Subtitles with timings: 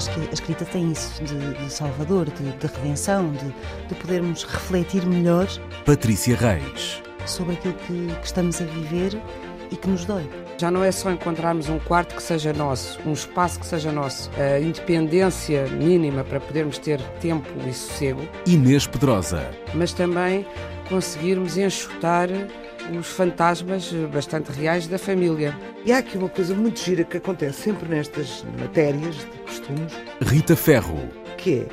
[0.00, 3.54] acho que a escrita tem isso, de, de salvador, de, de redenção, de,
[3.86, 5.46] de, podermos refletir melhor.
[5.84, 7.02] Patrícia Reis.
[7.26, 9.20] Sobre aquilo que, que estamos a viver
[9.70, 10.26] e que nos dói.
[10.56, 14.30] Já não é só encontrarmos um quarto que seja nosso, um espaço que seja nosso,
[14.40, 18.26] a independência mínima para podermos ter tempo e sossego.
[18.46, 19.50] Inês Pedrosa.
[19.74, 20.46] Mas também
[20.88, 22.30] conseguirmos enxutar
[22.98, 25.56] os fantasmas bastante reais da família.
[25.84, 29.92] E há aqui uma coisa muito gira que acontece sempre nestas matérias de costumes.
[30.22, 31.08] Rita Ferro.
[31.36, 31.66] Que é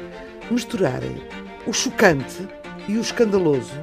[0.51, 1.21] misturarem
[1.65, 2.47] o chocante
[2.87, 3.73] e o escandaloso,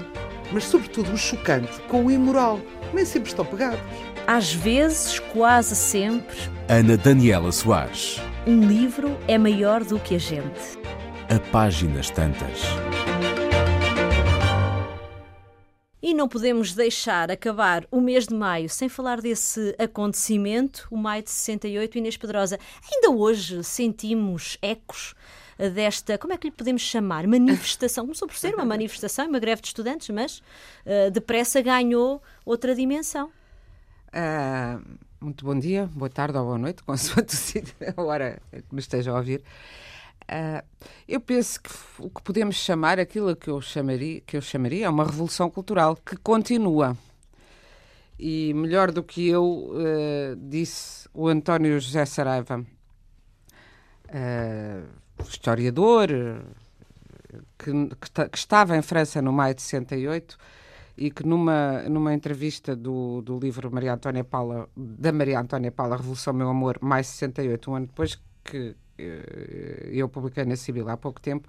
[0.51, 2.61] mas sobretudo o chocante com o imoral.
[2.93, 3.81] Nem sempre estão pegados.
[4.27, 6.37] Às vezes, quase sempre.
[6.69, 8.21] Ana Daniela Soares.
[8.47, 10.79] Um livro é maior do que a gente.
[11.29, 12.63] A páginas tantas.
[16.07, 21.23] E não podemos deixar acabar o mês de maio sem falar desse acontecimento, o maio
[21.23, 22.59] de 68, Inês Pedrosa.
[22.93, 25.15] Ainda hoje sentimos ecos
[25.75, 27.27] desta, como é que lhe podemos chamar?
[27.27, 28.05] Manifestação.
[28.05, 30.41] Começou por ser uma manifestação, uma greve de estudantes, mas
[30.85, 33.33] uh, depressa ganhou outra dimensão.
[34.09, 34.85] Uh,
[35.19, 37.35] muito bom dia, boa tarde ou boa noite, consoante
[37.97, 39.43] a hora que me esteja a ouvir.
[40.25, 40.65] Uh,
[41.07, 44.89] eu penso que o que podemos chamar, aquilo que eu chamaria, que eu chamaria é
[44.89, 46.97] uma revolução cultural que continua.
[48.19, 52.65] E melhor do que eu, uh, disse o António José Saraiva,
[54.09, 56.09] uh, historiador,
[57.59, 60.39] que, que, que, estava em França no maio de 68
[60.97, 65.97] e que numa, numa entrevista do, do livro Maria Antónia Paula, da Maria Antónia Paula,
[65.97, 68.77] Revolução Meu Amor, mais 68, um ano depois que
[69.91, 71.49] eu publiquei na Sibila há pouco tempo,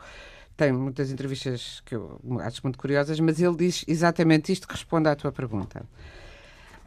[0.57, 5.09] tem muitas entrevistas que eu acho muito curiosas, mas ele diz exatamente isto que responde
[5.09, 5.85] à tua pergunta.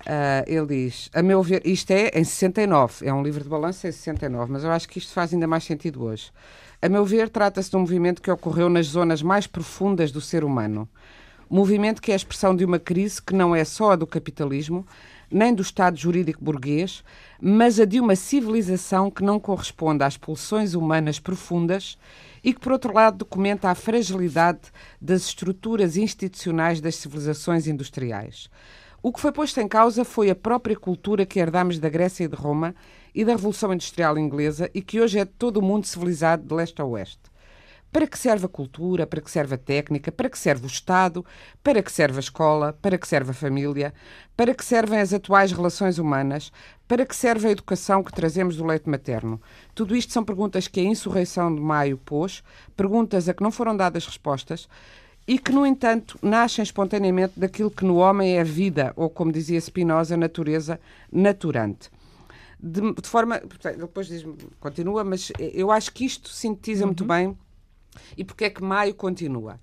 [0.01, 3.87] Uh, ele diz, a meu ver, isto é em 69, é um livro de balanço
[3.87, 6.31] em 69, mas eu acho que isto faz ainda mais sentido hoje.
[6.81, 10.45] A meu ver, trata-se de um movimento que ocorreu nas zonas mais profundas do ser
[10.45, 10.89] humano.
[11.51, 14.07] Um movimento que é a expressão de uma crise que não é só a do
[14.07, 14.87] capitalismo,
[15.31, 17.03] nem do Estado jurídico burguês,
[17.41, 21.99] mas a de uma civilização que não corresponde às pulsões humanas profundas
[22.43, 24.61] e que, por outro lado, documenta a fragilidade
[25.01, 28.49] das estruturas institucionais das civilizações industriais.
[29.03, 32.29] O que foi posto em causa foi a própria cultura que herdamos da Grécia e
[32.29, 32.75] de Roma
[33.15, 36.55] e da Revolução Industrial Inglesa e que hoje é de todo o mundo civilizado de
[36.55, 37.28] leste a oeste.
[37.91, 39.07] Para que serve a cultura?
[39.07, 40.13] Para que serve a técnica?
[40.13, 41.25] Para que serve o Estado?
[41.63, 42.73] Para que serve a escola?
[42.73, 43.95] Para que serve a família?
[44.37, 46.53] Para que servem as atuais relações humanas?
[46.87, 49.41] Para que serve a educação que trazemos do leite materno?
[49.75, 52.43] Tudo isto são perguntas que a insurreição de maio pôs,
[52.77, 54.69] perguntas a que não foram dadas respostas
[55.27, 59.61] e que, no entanto, nascem espontaneamente daquilo que no homem é vida, ou, como dizia
[59.61, 60.81] Spinoza, natureza
[61.13, 61.91] naturante.
[62.59, 63.41] De, de forma.
[63.79, 64.25] Depois diz
[64.59, 66.89] continua, mas eu acho que isto sintetiza uhum.
[66.89, 67.37] muito bem
[68.17, 69.61] e porquê é que maio continua?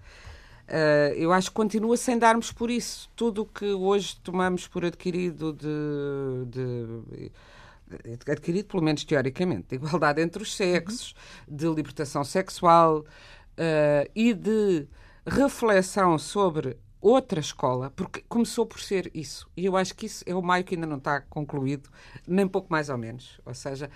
[0.68, 3.09] Uh, eu acho que continua sem darmos por isso.
[3.16, 10.22] Tudo o que hoje tomamos por adquirido de, de, adquirido, pelo menos teoricamente, de igualdade
[10.22, 11.13] entre os sexos,
[11.47, 11.56] uhum.
[11.56, 14.88] de libertação sexual uh, e de
[15.25, 19.47] reflexão sobre outra escola, porque começou por ser isso.
[19.56, 21.90] E eu acho que isso é o maio que ainda não está concluído,
[22.28, 23.40] nem pouco mais ou menos.
[23.45, 23.91] Ou seja,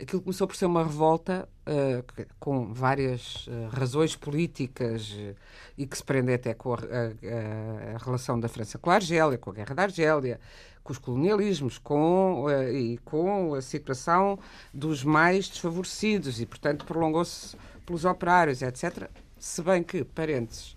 [0.00, 5.36] aquilo começou por ser uma revolta uh, com várias uh, razões políticas uh,
[5.76, 9.36] e que se prende até com a, a, a, relação da França com a Argélia,
[9.36, 10.40] com a Guerra da Argélia,
[10.82, 14.38] com os colonialismos com, e com a situação
[14.72, 19.10] dos mais desfavorecidos e, portanto, prolongou-se pelos operários, etc.
[19.38, 20.74] Se bem que, parênteses,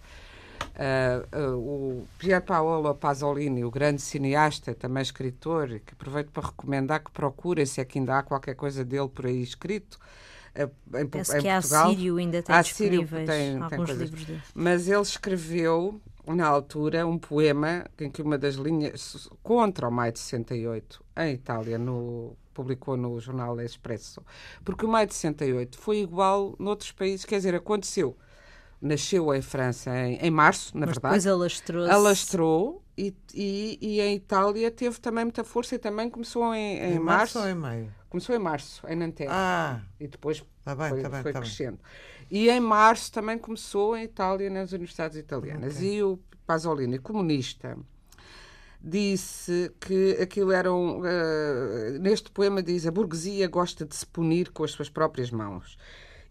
[0.73, 7.03] Uh, uh, o Pier Paolo Pasolini, o grande cineasta, também escritor, que aproveito para recomendar
[7.03, 9.99] que procurem se é que ainda há qualquer coisa dele por aí escrito.
[10.55, 11.85] Uh, em, Penso em que Portugal.
[11.85, 14.41] a Sírio ainda tem a Sírio tem, alguns tem livros dele.
[14.55, 20.11] Mas ele escreveu, na altura, um poema em que uma das linhas contra o maio
[20.11, 24.23] de 68, em Itália, no, publicou no jornal Expresso,
[24.65, 28.17] porque o maio de 68 foi igual noutros países, quer dizer, aconteceu
[28.83, 31.15] nasceu em França em, em março, na Mas verdade.
[31.15, 36.53] Depois alastrou Alastrou e, e, e, em Itália teve também muita força e também começou
[36.53, 37.37] em, em, em março.
[37.37, 37.93] março ou em maio?
[38.09, 39.31] Começou em março, em Nanterre.
[39.31, 41.79] Ah, e depois tá bem, foi, tá bem, foi tá crescendo.
[42.29, 42.41] Bem.
[42.41, 45.77] E em março também começou em Itália, nas universidades italianas.
[45.77, 45.95] Okay.
[45.95, 47.75] E o Pasolini, comunista,
[48.79, 50.99] disse que aquilo era um.
[50.99, 55.77] Uh, neste poema diz: a burguesia gosta de se punir com as suas próprias mãos.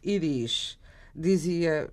[0.02, 0.78] E diz
[1.14, 1.90] dizia,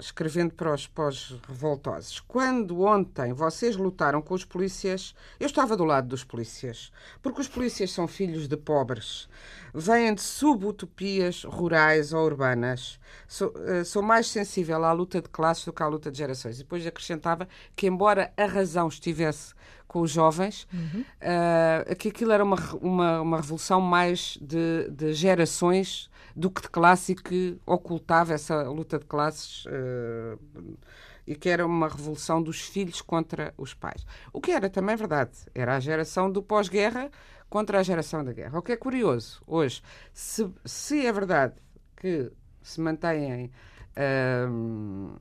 [0.00, 6.08] escrevendo para os pós-revoltosos: Quando ontem vocês lutaram com os polícias, eu estava do lado
[6.08, 6.90] dos polícias,
[7.22, 9.28] porque os polícias são filhos de pobres,
[9.74, 12.98] vêm de subutopias rurais ou urbanas.
[13.28, 16.56] Sou, uh, sou mais sensível à luta de classes do que à luta de gerações.
[16.56, 19.54] E depois acrescentava que, embora a razão estivesse
[19.86, 21.00] com os jovens, uhum.
[21.02, 26.68] uh, que aquilo era uma, uma, uma revolução mais de, de gerações do que de
[26.68, 30.78] classe e que ocultava essa luta de classes uh,
[31.26, 34.04] e que era uma revolução dos filhos contra os pais.
[34.32, 37.10] O que era também verdade, era a geração do pós-guerra
[37.48, 38.58] contra a geração da guerra.
[38.58, 39.82] O que é curioso hoje,
[40.12, 41.54] se, se é verdade
[41.96, 42.32] que
[42.62, 43.50] se mantêm.
[43.96, 45.20] Uh,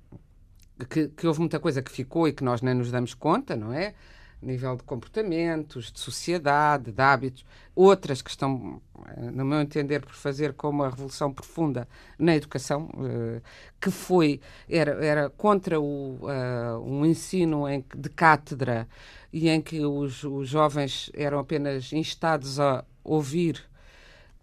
[0.89, 3.73] que, que houve muita coisa que ficou e que nós nem nos damos conta, não
[3.73, 3.93] é?
[4.41, 7.45] Nível de comportamentos, de sociedade, de hábitos,
[7.75, 12.89] outras que estão, eh, no meu entender, por fazer com uma revolução profunda na educação,
[12.99, 13.41] eh,
[13.79, 18.87] que foi, era, era contra o, uh, um ensino em, de cátedra
[19.33, 23.63] e em que os, os jovens eram apenas instados a ouvir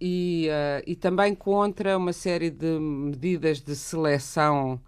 [0.00, 4.80] e, uh, e também contra uma série de medidas de seleção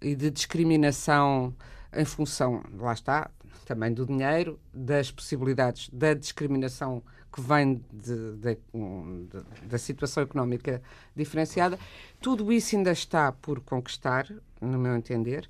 [0.00, 1.54] e de discriminação
[1.92, 3.30] em função, lá está,
[3.72, 7.02] também do dinheiro, das possibilidades da discriminação
[7.32, 10.82] que vem de, de, de, da situação económica
[11.16, 11.78] diferenciada.
[12.20, 14.28] Tudo isso ainda está por conquistar,
[14.60, 15.48] no meu entender.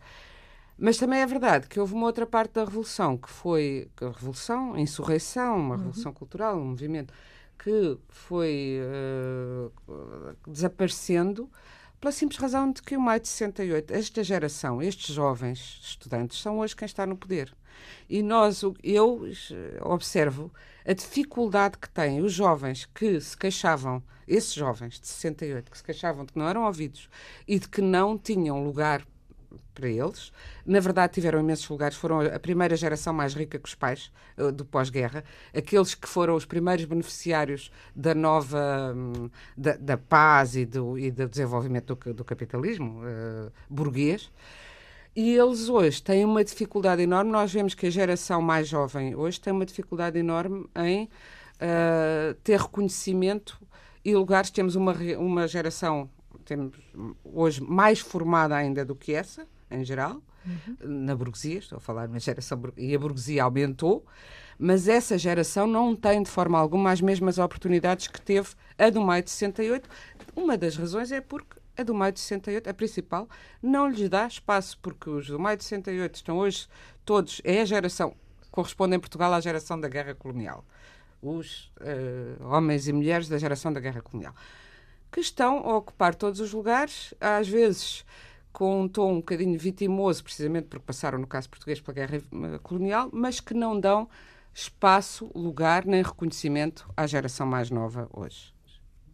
[0.78, 4.74] Mas também é verdade que houve uma outra parte da revolução, que foi a revolução,
[4.74, 5.76] a insurreição, uma uhum.
[5.78, 7.12] revolução cultural, um movimento
[7.58, 11.50] que foi uh, desaparecendo
[12.00, 16.58] pela simples razão de que o maio de 68, esta geração, estes jovens estudantes, são
[16.58, 17.54] hoje quem está no poder.
[18.08, 19.22] E nós, eu
[19.80, 20.52] observo
[20.84, 25.84] a dificuldade que têm os jovens que se queixavam, esses jovens de 68, que se
[25.84, 27.08] queixavam de que não eram ouvidos
[27.46, 29.06] e de que não tinham lugar
[29.74, 30.32] para eles.
[30.64, 31.96] Na verdade, tiveram imensos lugares.
[31.96, 35.24] Foram a primeira geração mais rica que os pais eh, do pós-guerra.
[35.54, 41.10] Aqueles que foram os primeiros beneficiários da nova hum, da, da paz e do, e
[41.10, 44.30] do desenvolvimento do, do capitalismo uh, burguês.
[45.14, 47.30] E eles hoje têm uma dificuldade enorme.
[47.30, 52.58] Nós vemos que a geração mais jovem hoje tem uma dificuldade enorme em uh, ter
[52.60, 53.60] reconhecimento
[54.04, 54.50] e lugares.
[54.50, 56.08] Temos uma, uma geração
[56.44, 56.72] temos
[57.24, 60.76] hoje mais formada ainda do que essa, em geral, uhum.
[60.80, 64.04] na burguesia, estou a falar na geração, e a burguesia aumentou,
[64.58, 69.00] mas essa geração não tem de forma alguma as mesmas oportunidades que teve a do
[69.00, 69.88] maio de 68.
[70.36, 73.28] Uma das razões é porque a do maio de 68, a principal,
[73.62, 76.68] não lhes dá espaço, porque os do maio de 68 estão hoje
[77.04, 78.14] todos, é a geração,
[78.50, 80.64] corresponde em Portugal à geração da guerra colonial.
[81.22, 84.34] Os uh, homens e mulheres da geração da guerra colonial.
[85.10, 88.04] Que estão a ocupar todos os lugares, às vezes
[88.52, 92.58] com um tom um bocadinho vitimoso, precisamente porque passaram, no caso português, pela guerra eh,
[92.62, 94.08] colonial, mas que não dão
[94.54, 98.52] espaço, lugar nem reconhecimento à geração mais nova hoje.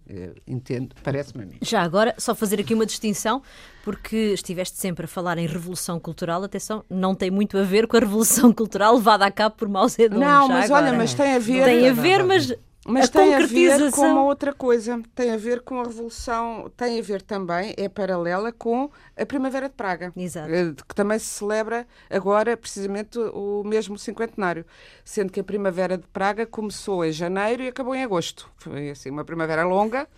[0.09, 1.59] Eu entendo, parece-me a mim.
[1.61, 3.43] Já agora, só fazer aqui uma distinção,
[3.85, 7.97] porque estiveste sempre a falar em revolução cultural, atenção, não tem muito a ver com
[7.97, 10.19] a revolução cultural levada a cabo por Mao Zedong.
[10.21, 10.87] Não, mas agora.
[10.87, 11.65] olha, mas tem a ver.
[11.65, 12.55] Tem a ver, mas
[12.89, 16.73] mas a tem a ver com uma outra coisa, tem a ver com a Revolução,
[16.77, 20.51] tem a ver também, é paralela com a Primavera de Praga, Exato.
[20.51, 24.65] Eh, que também se celebra agora precisamente o mesmo cinquentenário,
[25.05, 28.51] sendo que a Primavera de Praga começou em janeiro e acabou em agosto.
[28.57, 30.09] Foi assim, uma primavera longa.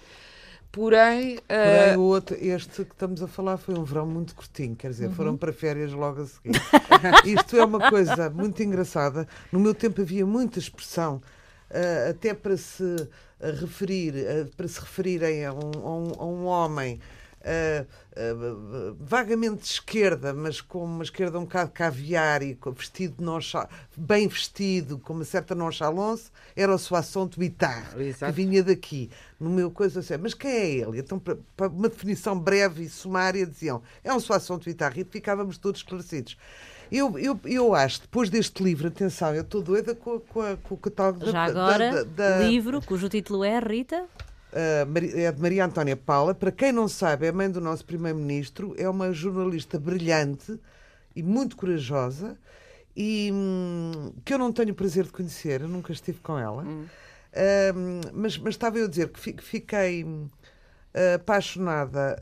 [0.73, 1.41] Porém, uh...
[1.49, 5.09] Porém o outro, este que estamos a falar foi um verão muito curtinho, quer dizer,
[5.09, 5.15] uhum.
[5.15, 6.61] foram para férias logo a seguir.
[7.27, 9.27] Isto é uma coisa muito engraçada.
[9.51, 11.21] No meu tempo havia muita expressão
[12.11, 13.09] até para se uh,
[13.61, 17.01] referir, uh, para se referirem a um, a um, a um homem
[18.99, 23.25] vagamente de esquerda, mas com uma esquerda um bocado caviar e vestido
[23.97, 29.09] bem vestido, com uma certa nonchalance, era o Soisson de Bitar, que vinha daqui.
[29.39, 30.99] No meu coisa assim, mas quem é ele?
[30.99, 35.57] Então, para, uma definição breve e sumária, diziam, é um Soisson de Bitar, e ficávamos
[35.57, 36.37] todos esclarecidos.
[36.91, 40.75] Eu, eu, eu acho, depois deste livro, atenção, eu estou doida com, com, a, com
[40.75, 44.07] o catálogo Já da, agora, da, da, livro cujo título é Rita?
[44.53, 46.35] Uh, é de Maria Antónia Paula.
[46.35, 50.59] Para quem não sabe, é mãe do nosso primeiro-ministro, é uma jornalista brilhante
[51.15, 52.37] e muito corajosa
[52.97, 56.65] e hum, que eu não tenho o prazer de conhecer, eu nunca estive com ela.
[56.65, 56.87] Hum.
[57.33, 60.05] Uh, mas, mas estava eu a dizer que fiquei
[61.15, 62.17] apaixonada,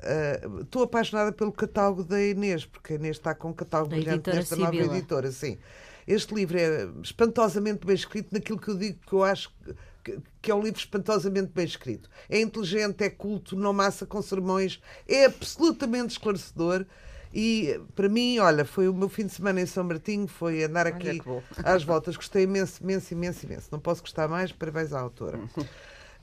[0.44, 4.30] uh, estou apaixonada pelo catálogo da Inês, porque a Inês está com um catálogo brilhante
[4.30, 5.58] nesta nova editora, sim.
[6.06, 9.52] Este livro é espantosamente bem escrito naquilo que eu digo que eu acho
[10.02, 12.08] que, que, é um livro espantosamente bem escrito.
[12.30, 16.86] É inteligente, é culto, não massa com sermões, é absolutamente esclarecedor.
[17.32, 20.86] E para mim, olha, foi o meu fim de semana em São Martinho, foi andar
[20.86, 21.20] aqui
[21.62, 22.16] às voltas.
[22.16, 23.68] Gostei imenso, imenso, imenso, imenso.
[23.70, 25.38] Não posso gostar mais, parabéns à autora.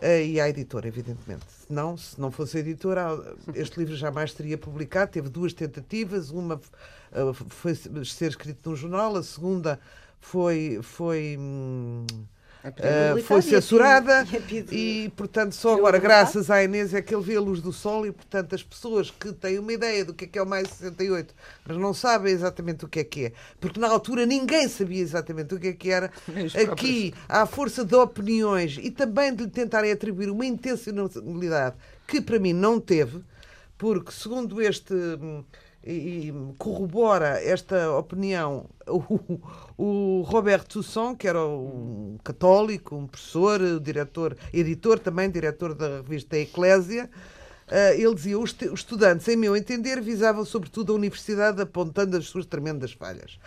[0.02, 1.46] E à editora, evidentemente.
[1.70, 3.08] Não, se não fosse editora,
[3.56, 5.12] este livro jamais teria publicado.
[5.12, 6.32] Teve duas tentativas.
[6.32, 9.80] Uma uh, foi ser escrito num jornal, a segunda
[10.20, 10.80] foi.
[10.82, 12.06] foi hum,
[12.66, 14.26] Uh, foi censurada
[14.72, 18.08] e, portanto, só agora, graças à Inês, é que ele vê a luz do sol
[18.08, 20.68] e, portanto, as pessoas que têm uma ideia do que é que é o mais
[20.70, 21.34] 68,
[21.68, 25.54] mas não sabem exatamente o que é que é, porque na altura ninguém sabia exatamente
[25.54, 26.12] o que é que era,
[26.72, 31.76] aqui, à força de opiniões e também de lhe tentarem atribuir uma intencionalidade
[32.08, 33.22] que para mim não teve,
[33.78, 35.44] porque, segundo este hum,
[35.86, 39.40] e corrobora esta opinião o,
[39.78, 46.38] o Robert Toussaint, que era um católico, um professor, diretor, editor também, diretor da revista
[46.38, 47.10] Eclésia,
[47.66, 52.28] Uh, ele dizia os, os estudantes, em meu entender, visavam sobretudo a universidade apontando as
[52.28, 53.40] suas tremendas falhas.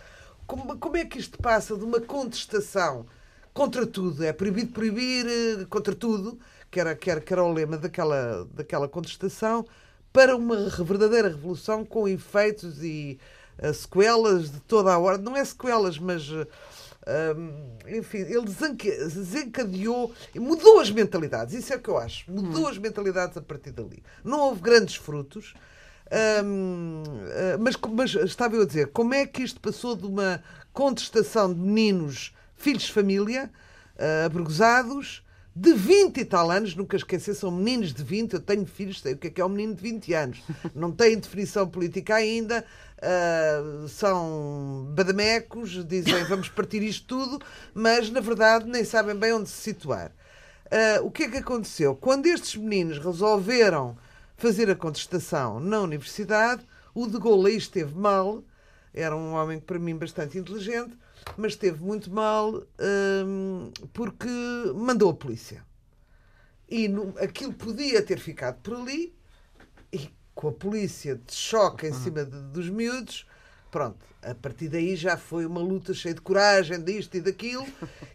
[0.44, 3.06] Como, como é que isto passa de uma contestação
[3.54, 6.36] contra tudo, é proibido proibir eh, contra tudo,
[6.70, 9.64] que era, que era, que era o lema daquela, daquela contestação,
[10.12, 13.18] para uma verdadeira revolução com efeitos e
[13.62, 15.24] uh, sequelas de toda a ordem.
[15.24, 16.28] Não é sequelas, mas.
[16.30, 16.46] Uh,
[17.86, 22.30] enfim, ele desencadeou, mudou as mentalidades, isso é o que eu acho.
[22.30, 22.68] Mudou hum.
[22.68, 24.02] as mentalidades a partir dali.
[24.22, 25.54] Não houve grandes frutos,
[26.44, 30.42] um, uh, mas, mas estava eu a dizer, como é que isto passou de uma
[30.72, 33.50] contestação de meninos, filhos de família,
[33.96, 34.26] uh,
[35.60, 39.14] de 20 e tal anos, nunca esquecer, são meninos de 20, eu tenho filhos, sei
[39.14, 40.38] o que é, que é um menino de 20 anos.
[40.72, 42.64] Não têm definição política ainda,
[42.98, 49.48] uh, são badamecos, dizem vamos partir isto tudo, mas na verdade nem sabem bem onde
[49.48, 50.12] se situar.
[50.66, 51.96] Uh, o que é que aconteceu?
[51.96, 53.98] Quando estes meninos resolveram
[54.36, 56.62] fazer a contestação na universidade,
[56.94, 58.44] o de Gaulle esteve mal,
[58.94, 60.96] era um homem para mim bastante inteligente,
[61.36, 62.62] mas esteve muito mal
[63.26, 64.28] hum, porque
[64.74, 65.64] mandou a polícia.
[66.68, 69.14] E no, aquilo podia ter ficado por ali,
[69.92, 73.26] e com a polícia de choque em cima de, dos miúdos,
[73.70, 77.66] pronto, a partir daí já foi uma luta cheia de coragem, disto e daquilo,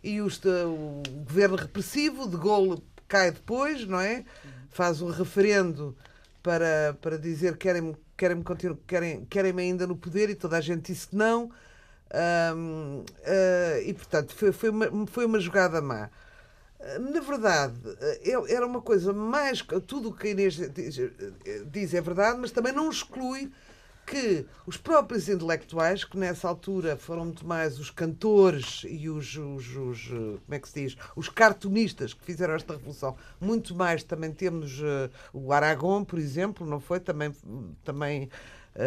[0.04, 4.24] e o, o governo repressivo, de Gaulle cai depois, não é?
[4.70, 5.96] Faz um referendo
[6.42, 8.44] para, para dizer que querem-me querem,
[8.88, 11.52] querem, querem ainda no poder e toda a gente disse não.
[12.14, 16.10] Ah, e, portanto, foi, foi, uma, foi uma jogada má.
[17.12, 17.76] Na verdade,
[18.50, 19.62] era uma coisa mais.
[19.88, 21.00] Tudo o que a Inês diz,
[21.68, 23.52] diz é verdade, mas também não exclui
[24.06, 29.76] que os próprios intelectuais, que nessa altura foram muito mais os cantores e os, os,
[29.76, 34.32] os, como é que se diz, os cartunistas que fizeram esta revolução, muito mais também
[34.32, 37.00] temos uh, o Aragon, por exemplo, não foi?
[37.00, 37.34] Também,
[37.84, 38.30] também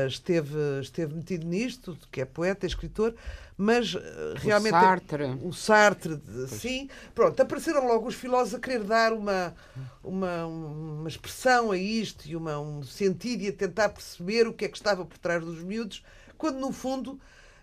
[0.09, 3.15] esteve, esteve metido nisto, que é poeta, escritor,
[3.57, 4.01] mas uh,
[4.37, 4.75] realmente...
[4.75, 5.25] O Sartre.
[5.43, 6.89] O Sartre, sim.
[7.15, 9.55] Pronto, apareceram logo os filósofos a querer dar uma,
[10.03, 14.65] uma, uma expressão a isto e uma, um sentido e a tentar perceber o que
[14.65, 16.05] é que estava por trás dos miúdos,
[16.37, 17.19] quando no fundo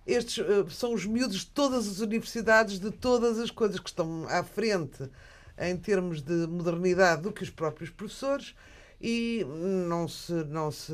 [0.08, 4.26] estes uh, são os miúdos de todas as universidades, de todas as coisas que estão
[4.30, 5.10] à frente
[5.58, 8.56] em termos de modernidade do que os próprios professores
[9.04, 9.46] e
[9.90, 10.94] não se não se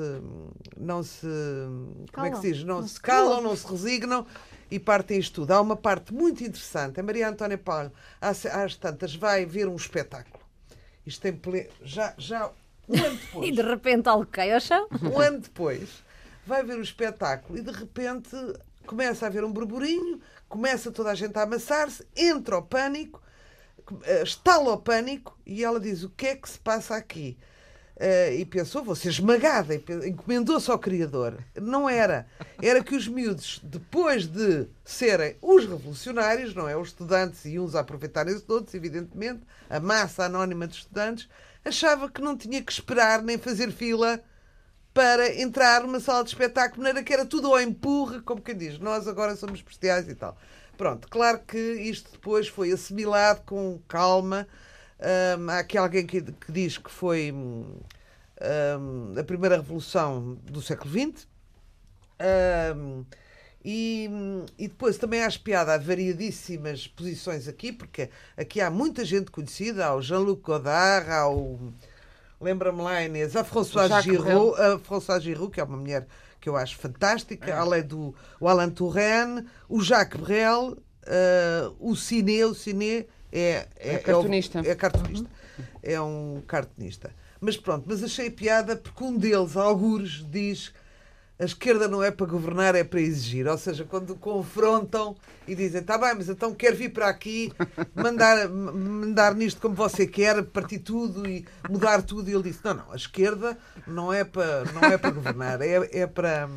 [0.76, 1.28] não se
[2.12, 4.26] como é que se diz não, não se calam, calam, não se resignam
[4.72, 5.52] e partem isto tudo.
[5.52, 7.00] Há uma parte muito interessante.
[7.00, 10.44] A Maria Antónia Paulo, às, tantas, vai ver um espetáculo.
[11.06, 11.70] Isto tem ple...
[11.84, 12.52] já, já
[12.88, 13.48] um ano depois.
[13.48, 14.88] e de repente algo cai ao chão.
[15.02, 16.04] Um ano depois,
[16.46, 18.36] vai ver o espetáculo e de repente
[18.86, 23.22] começa a haver um burburinho, começa toda a gente a amassar-se, entra o pânico,
[24.04, 27.38] eh, estala o pânico e ela diz: O que é que se passa aqui?
[28.00, 31.38] Uh, e pensou, vou ser esmagada, encomendou-se ao Criador.
[31.62, 32.26] Não era.
[32.62, 36.78] Era que os miúdos, depois de serem os revolucionários, não é?
[36.78, 41.28] Os estudantes e uns a aproveitarem-se de outros, evidentemente, a massa anónima de estudantes,
[41.66, 44.24] achava que não tinha que esperar nem fazer fila
[44.94, 48.80] para entrar numa sala de espetáculo, maneira que era tudo ao empurre, como quem diz,
[48.80, 50.38] nós agora somos especiais e tal.
[50.78, 54.48] Pronto, claro que isto depois foi assimilado com calma
[55.00, 60.92] um, há aqui alguém que, que diz que foi um, a primeira revolução do século
[60.92, 61.28] XX.
[62.76, 63.06] Um,
[63.64, 64.10] e,
[64.58, 69.86] e, depois também há espiada, há variadíssimas posições aqui, porque aqui há muita gente conhecida,
[69.86, 71.74] há o Jean-Luc Godard, há o.
[72.40, 76.08] Lembra-me lá, Inês, a Françoise Giroud, a Françoise Giroud, que é uma mulher
[76.40, 77.54] que eu acho fantástica, é.
[77.54, 83.94] além do o Alain Touraine, o Jacques Brel, uh, o Ciné, o Ciné é, é,
[83.96, 84.60] é cartunista.
[84.60, 85.30] É, é cartunista.
[85.58, 85.66] Uhum.
[85.84, 87.12] É um cartunista.
[87.40, 90.74] Mas pronto, mas achei piada porque um deles, algures, diz
[91.40, 93.48] a esquerda não é para governar, é para exigir.
[93.48, 95.16] Ou seja, quando confrontam
[95.48, 97.54] e dizem, está bem, mas então quer vir para aqui,
[97.96, 102.30] mandar, mandar nisto como você quer, partir tudo e mudar tudo.
[102.30, 103.58] E ele disse, não, não, a esquerda
[103.88, 106.50] não é para, não é para governar, é, é, para,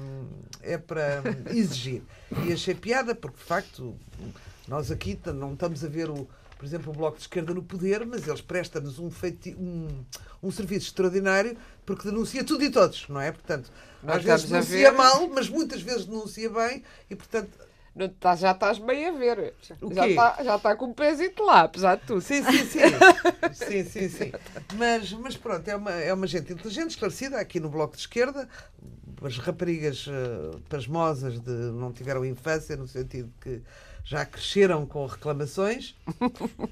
[0.60, 1.22] é para
[1.54, 2.02] exigir.
[2.44, 3.94] E achei piada, porque de facto
[4.66, 6.28] nós aqui não estamos a ver o,
[6.62, 9.11] por exemplo, o Bloco de Esquerda no poder, mas eles prestam-nos um,
[9.59, 9.88] um,
[10.40, 13.33] um serviço extraordinário porque denuncia tudo e todos, não é?
[13.33, 13.69] Portanto,
[14.07, 17.50] às vezes denuncia mal, mas muitas vezes denuncia bem e, portanto,
[17.97, 19.54] não, tá, já estás bem a ver.
[19.81, 22.21] O já está já tá com o pezito lá, apesar de tudo.
[22.21, 22.78] Sim, sim, sim.
[23.52, 24.33] sim, sim, sim.
[24.75, 28.49] Mas, mas pronto, é uma, é uma gente inteligente, esclarecida, aqui no Bloco de Esquerda.
[29.21, 33.61] As raparigas uh, pasmosas de não tiveram infância, no sentido que
[34.04, 35.97] já cresceram com reclamações.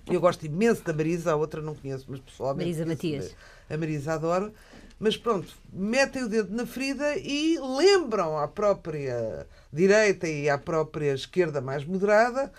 [0.06, 2.66] Eu gosto imenso da Marisa, a outra não conheço, mas pessoalmente.
[2.66, 3.36] Marisa Matias.
[3.68, 4.52] A Marisa adoro.
[4.98, 11.14] Mas pronto, metem o dedo na ferida e lembram à própria direita e à própria
[11.14, 12.52] esquerda mais moderada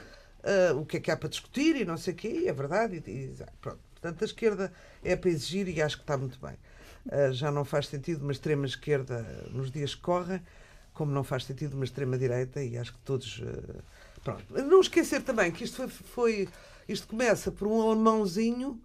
[0.43, 2.53] uh, o que é que há para discutir e não sei o quê, e é
[2.53, 3.03] verdade.
[3.05, 3.79] E, e, pronto.
[3.93, 4.73] Portanto, a esquerda
[5.03, 6.55] é para exigir e acho que está muito bem.
[7.05, 10.41] Uh, já não faz sentido uma extrema esquerda nos dias que correm,
[10.93, 13.39] como não faz sentido uma extrema direita, e acho que todos.
[13.39, 13.83] Uh,
[14.23, 14.43] Pronto.
[14.49, 16.49] Não esquecer também que isto foi, foi,
[16.87, 18.79] isto começa por um alemãozinho,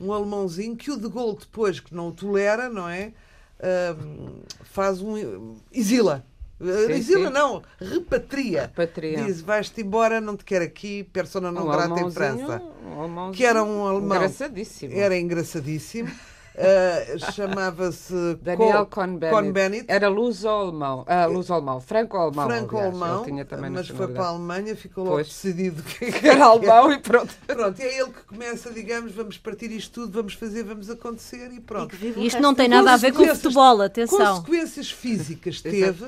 [0.00, 3.12] um alemãozinho que o de Gaulle depois que não o tolera, não é?
[3.58, 6.24] Uh, faz um exila.
[6.58, 7.32] Sim, exila sim.
[7.34, 8.62] não, repatria.
[8.62, 9.24] repatria.
[9.24, 12.62] Diz, vais-te embora, não te quero aqui, persona não um grata em França.
[12.82, 14.16] Um que era um alemão.
[14.16, 14.94] Engraçadíssimo.
[14.94, 16.10] Era engraçadíssimo.
[16.56, 19.84] Uh, Chamava-se Daniel Cohn-Bendit.
[19.88, 21.04] Era luso-alemão.
[21.04, 21.82] Uh, luso-alemão.
[21.82, 22.48] Franco-alemão.
[22.48, 23.26] Franco-alemão.
[23.70, 25.28] Mas foi para a Alemanha, ficou logo pois.
[25.28, 27.34] decidido que era alemão e pronto.
[27.46, 31.52] Pronto, e é ele que começa, digamos, vamos partir isto tudo, vamos fazer, vamos acontecer
[31.52, 31.94] e pronto.
[31.94, 34.36] E Isto não tem nada a ver com futebol, atenção.
[34.36, 36.06] Consequências físicas teve,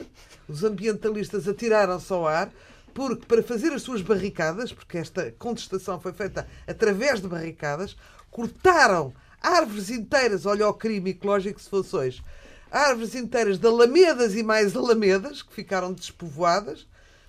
[0.48, 2.50] os ambientalistas atiraram-se ao ar,
[2.94, 7.94] porque para fazer as suas barricadas, porque esta contestação foi feita através de barricadas,
[8.30, 12.22] cortaram árvores inteiras, olha o crime ecológico se fosse hoje,
[12.70, 16.86] árvores inteiras de alamedas e mais alamedas, que ficaram despovoadas,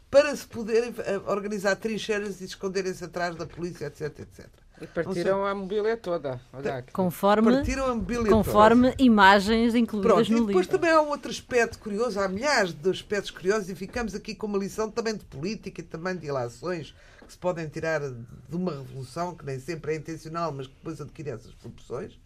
[0.10, 4.48] para se poderem eh, organizar trincheiras e esconderem-se atrás da polícia, etc, etc.
[4.82, 6.40] E partiram a mobília toda.
[6.54, 6.94] Olha aqui.
[6.94, 9.04] Conforme, partiram a mobília conforme toda.
[9.04, 10.44] imagens incluídas Pronto, no livro.
[10.44, 14.16] E depois também há um outro aspecto curioso, há milhares de aspectos curiosos e ficamos
[14.16, 16.96] aqui com uma lição também de política e também de ilações
[17.30, 21.00] que se podem tirar de uma revolução, que nem sempre é intencional, mas que depois
[21.00, 22.20] adquire essas proporções.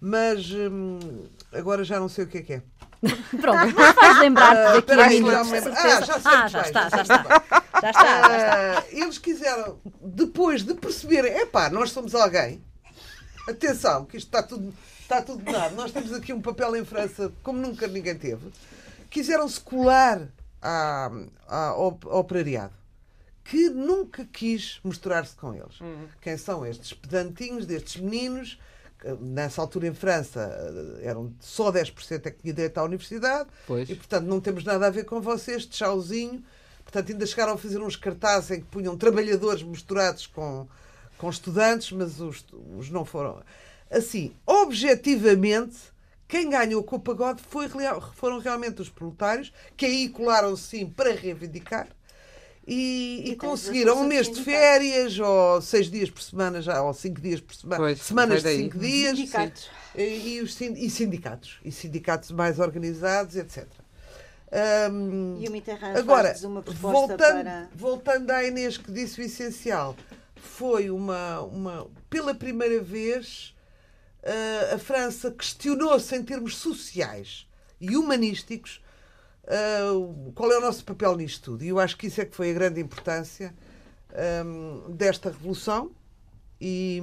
[0.00, 2.62] Mas hum, agora já não sei o que é que é.
[3.38, 5.52] Pronto, não faz lembrar-te daqui a minutos.
[5.76, 7.22] Ah, já, sei ah, já, está, já, está, já está.
[7.82, 8.84] Já está.
[8.90, 12.64] Eles quiseram, depois de perceberem, epá, nós somos alguém.
[13.46, 14.72] Atenção, que isto está tudo,
[15.02, 15.74] está tudo nada.
[15.74, 18.50] Nós temos aqui um papel em França como nunca ninguém teve.
[19.10, 20.28] Quiseram-se colar
[20.62, 21.10] à,
[21.46, 22.79] à, ao operariado
[23.44, 25.80] que nunca quis misturar-se com eles.
[25.80, 26.06] Uhum.
[26.20, 28.58] Quem são estes pedantinhos destes meninos?
[29.18, 33.88] Nessa altura em França eh, eram só 10% é que tinha direito à universidade pois.
[33.88, 36.44] e, portanto, não temos nada a ver com vocês, tchauzinho.
[36.84, 40.68] Portanto, ainda chegaram a fazer uns cartazes em que punham trabalhadores misturados com,
[41.16, 42.44] com estudantes, mas os,
[42.76, 43.42] os não foram.
[43.90, 45.78] Assim, objetivamente,
[46.28, 47.68] quem ganhou com o pagode foi,
[48.14, 51.88] foram realmente os proletários, que aí colaram sim para reivindicar
[52.72, 56.94] e, e, e conseguiram um mês de férias, ou seis dias por semana, já, ou
[56.94, 59.18] cinco dias por semana, pois, semanas de cinco dias.
[59.18, 59.70] Sindicatos.
[59.96, 61.58] E, e, os, e sindicatos.
[61.64, 63.66] E sindicatos mais organizados, etc.
[64.92, 67.68] Um, e o Mitterrand agora, uma proposta voltando, para...
[67.74, 69.96] voltando à Inês que disse o essencial,
[70.36, 73.52] foi uma, uma pela primeira vez
[74.22, 77.48] uh, a França questionou-se em termos sociais
[77.80, 78.80] e humanísticos
[79.50, 81.64] uh, qual é o nosso papel nisto tudo.
[81.64, 83.52] E eu acho que isso é que foi a grande importância
[84.44, 85.90] um, desta revolução.
[86.60, 87.02] E,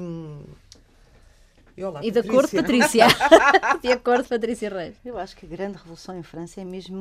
[1.76, 3.08] e, olá, e de acordo, Patrícia.
[3.82, 4.96] de acordo, Patrícia Reis.
[5.04, 6.98] Eu acho que a grande revolução em França é mesmo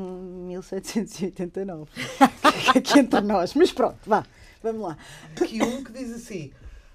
[0.49, 1.91] 1789.
[2.75, 3.55] Aqui entre nós.
[3.55, 4.25] Mas pronto, vá,
[4.63, 4.99] vamos lá.
[5.41, 6.53] Aqui um que diz assim.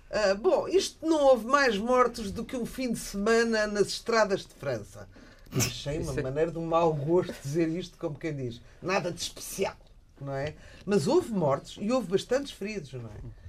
[0.10, 4.42] Uh, bom, isto não houve mais mortos do que um fim de semana nas estradas
[4.42, 5.08] de França.
[5.56, 8.62] Achei uma é- maneira de um mau gosto dizer isto, como quem diz.
[8.82, 9.76] Nada de especial,
[10.20, 10.56] não é?
[10.86, 13.42] Mas houve mortes e houve bastantes feridos, não é?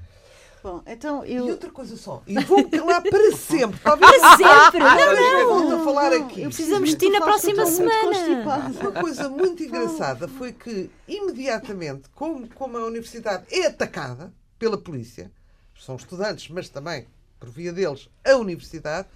[0.62, 1.49] Bom, então eu...
[1.49, 3.79] E outra coisa só, e vou calar para sempre.
[3.83, 4.79] Para sempre!
[4.79, 6.43] Não, não, não, a falar aqui.
[6.43, 8.71] Precisamos de ti na próxima semana.
[8.81, 15.33] Uma coisa muito engraçada foi que, imediatamente, como, como a universidade é atacada pela polícia,
[15.77, 17.09] são estudantes, mas também
[17.43, 19.09] por via deles, a universidade,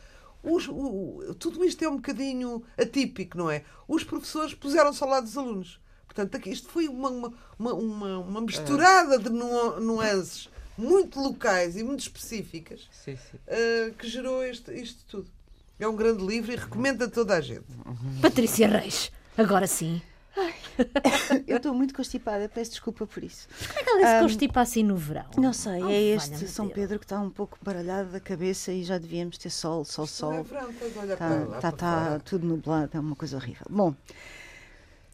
[0.47, 3.65] os, o, tudo isto é um bocadinho atípico, não é?
[3.89, 5.81] Os professores puseram-se ao lado dos alunos.
[6.07, 12.01] Portanto, aqui, isto foi uma, uma, uma, uma misturada de nuances muito locais e muito
[12.01, 13.39] específicas sim, sim.
[13.47, 15.31] Uh, que gerou este, isto tudo.
[15.79, 17.67] É um grande livro e recomendo a toda a gente.
[18.23, 20.01] Patrícia Reis, agora sim.
[21.47, 23.49] eu estou muito constipada, peço desculpa por isso.
[23.67, 25.27] Como é que ela se um, constipa assim no verão?
[25.39, 28.85] Não sei, oh, é este São Pedro que está um pouco baralhado da cabeça e
[28.85, 30.35] já devíamos ter sol, sol, sol.
[30.35, 30.71] É verão,
[31.55, 33.67] está, está tudo nublado, é uma coisa horrível.
[33.71, 33.95] Bom,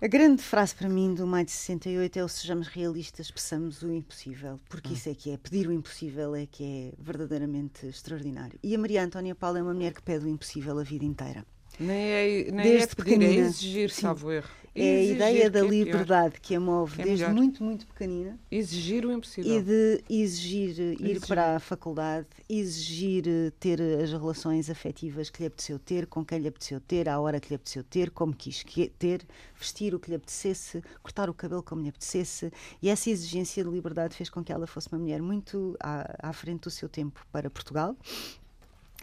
[0.01, 3.93] a grande frase para mim do Maio de 68 é o sejamos realistas, peçamos o
[3.93, 4.95] impossível, porque hum.
[4.95, 8.59] isso é que é, pedir o impossível é que é verdadeiramente extraordinário.
[8.65, 11.47] E a Maria Antónia Paula é uma mulher que pede o impossível a vida inteira.
[11.79, 14.49] Nem é, nem Desde é pedir, é exigir, salvo erro.
[14.75, 18.39] É a ideia da é liberdade que a move é desde muito, muito pequenina.
[18.51, 19.59] Exigir o impossível.
[19.59, 23.25] E de exigir, exigir, ir para a faculdade, exigir
[23.61, 27.39] ter as relações afetivas que lhe apeteceu ter, com quem lhe apeteceu ter, à hora
[27.39, 28.65] que lhe apeteceu ter, como quis
[28.99, 32.51] ter, vestir o que lhe apetecesse, cortar o cabelo como lhe apetecesse.
[32.81, 36.33] E essa exigência de liberdade fez com que ela fosse uma mulher muito à, à
[36.33, 37.95] frente do seu tempo para Portugal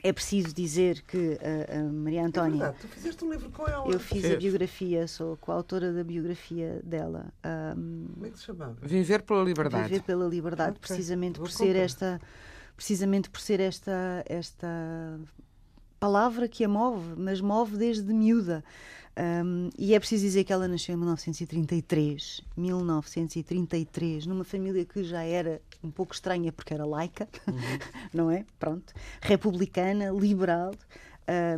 [0.03, 2.55] é preciso dizer que a, a Maria Antónia.
[2.55, 3.87] É verdade, tu fizeste um livro com ela.
[3.87, 7.33] Eu fiz a biografia, sou coautora da biografia dela.
[7.45, 8.77] Um, Como é que se chamava?
[8.81, 9.89] Viver pela Liberdade.
[9.89, 10.81] Viver pela Liberdade, okay.
[10.81, 12.21] precisamente Vou por ser esta.
[12.75, 15.19] Precisamente por ser esta, esta
[15.99, 18.63] palavra que a move, mas move desde miúda.
[19.19, 25.23] Um, e é preciso dizer que ela nasceu em 1933, 1933, numa família que já
[25.23, 27.55] era um pouco estranha porque era laica, uhum.
[28.13, 28.45] não é?
[28.57, 28.93] Pronto.
[29.21, 30.71] Republicana, liberal.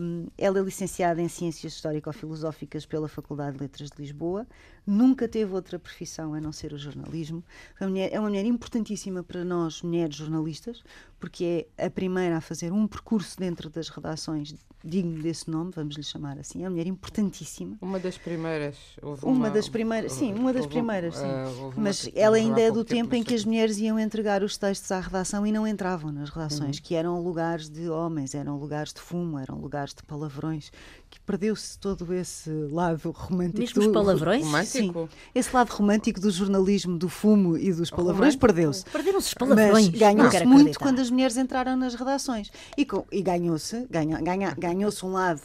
[0.02, 4.47] Um, ela é licenciada em Ciências Histórico-Filosóficas pela Faculdade de Letras de Lisboa
[4.86, 7.44] nunca teve outra profissão a não ser o jornalismo.
[7.80, 10.84] É uma mulher, é uma mulher importantíssima para nós, mulheres jornalistas,
[11.20, 15.96] porque é a primeira a fazer um percurso dentro das redações digno desse nome, vamos
[15.96, 16.63] lhe chamar assim.
[16.63, 17.78] É uma mulher importantíssima.
[17.80, 18.78] Uma das primeiras.
[19.02, 21.26] Uma, uma, das primeiras, sim, uma das primeiras, sim.
[21.26, 24.58] Uh, Mas ela ainda é do tempo, tempo em que as mulheres iam entregar os
[24.58, 26.84] textos à redação e não entravam nas redações, uhum.
[26.84, 30.72] que eram lugares de homens, eram lugares de fumo, eram lugares de palavrões,
[31.12, 33.60] que perdeu-se todo esse lado romântico.
[33.60, 34.45] Mesmo os palavrões?
[34.69, 34.93] Sim,
[35.36, 38.86] esse lado romântico do jornalismo, do fumo e dos palavrões perdeu-se.
[38.86, 39.89] Perderam-se os palavrões.
[39.89, 40.80] Mas ganhou-se muito acreditar.
[40.80, 42.50] quando as mulheres entraram nas redações.
[42.78, 45.41] E, e ganhou-se ganha, ganha, ganhou-se um lado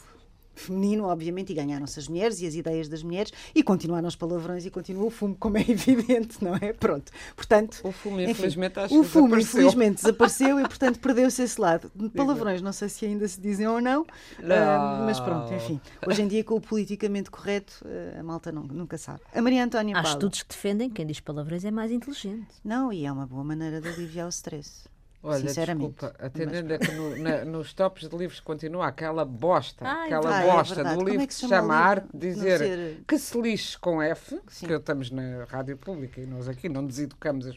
[0.59, 4.65] feminino, obviamente, e ganharam-se as mulheres e as ideias das mulheres, e continuaram os palavrões
[4.65, 6.73] e continua o fumo, como é evidente, não é?
[6.73, 7.11] Pronto.
[7.35, 9.61] Portanto, o fumo, enfim, infelizmente, acho o fumo, desapareceu.
[9.61, 11.91] infelizmente, desapareceu e, portanto, perdeu-se esse lado.
[12.15, 14.01] Palavrões, não sei se ainda se dizem ou não, não.
[14.01, 15.79] Uh, mas pronto, enfim.
[16.05, 19.21] Hoje em dia, com o politicamente correto, uh, a malta não, nunca sabe.
[19.33, 22.47] A Maria Antónia Há estudos que defendem que quem diz palavrões é mais inteligente.
[22.63, 24.87] Não, e é uma boa maneira de aliviar o stress.
[25.23, 25.93] Olha, sinceramente.
[25.93, 26.81] desculpa, atendendo mas...
[26.81, 30.81] a que no, na, nos tops de livros continua aquela bosta, Ai, aquela é bosta
[30.81, 33.03] é do livro é que, se chama Arte, dizer ser...
[33.07, 34.67] que se lixe com F, Sim.
[34.67, 37.55] que estamos na rádio pública e nós aqui não deseducamos, as...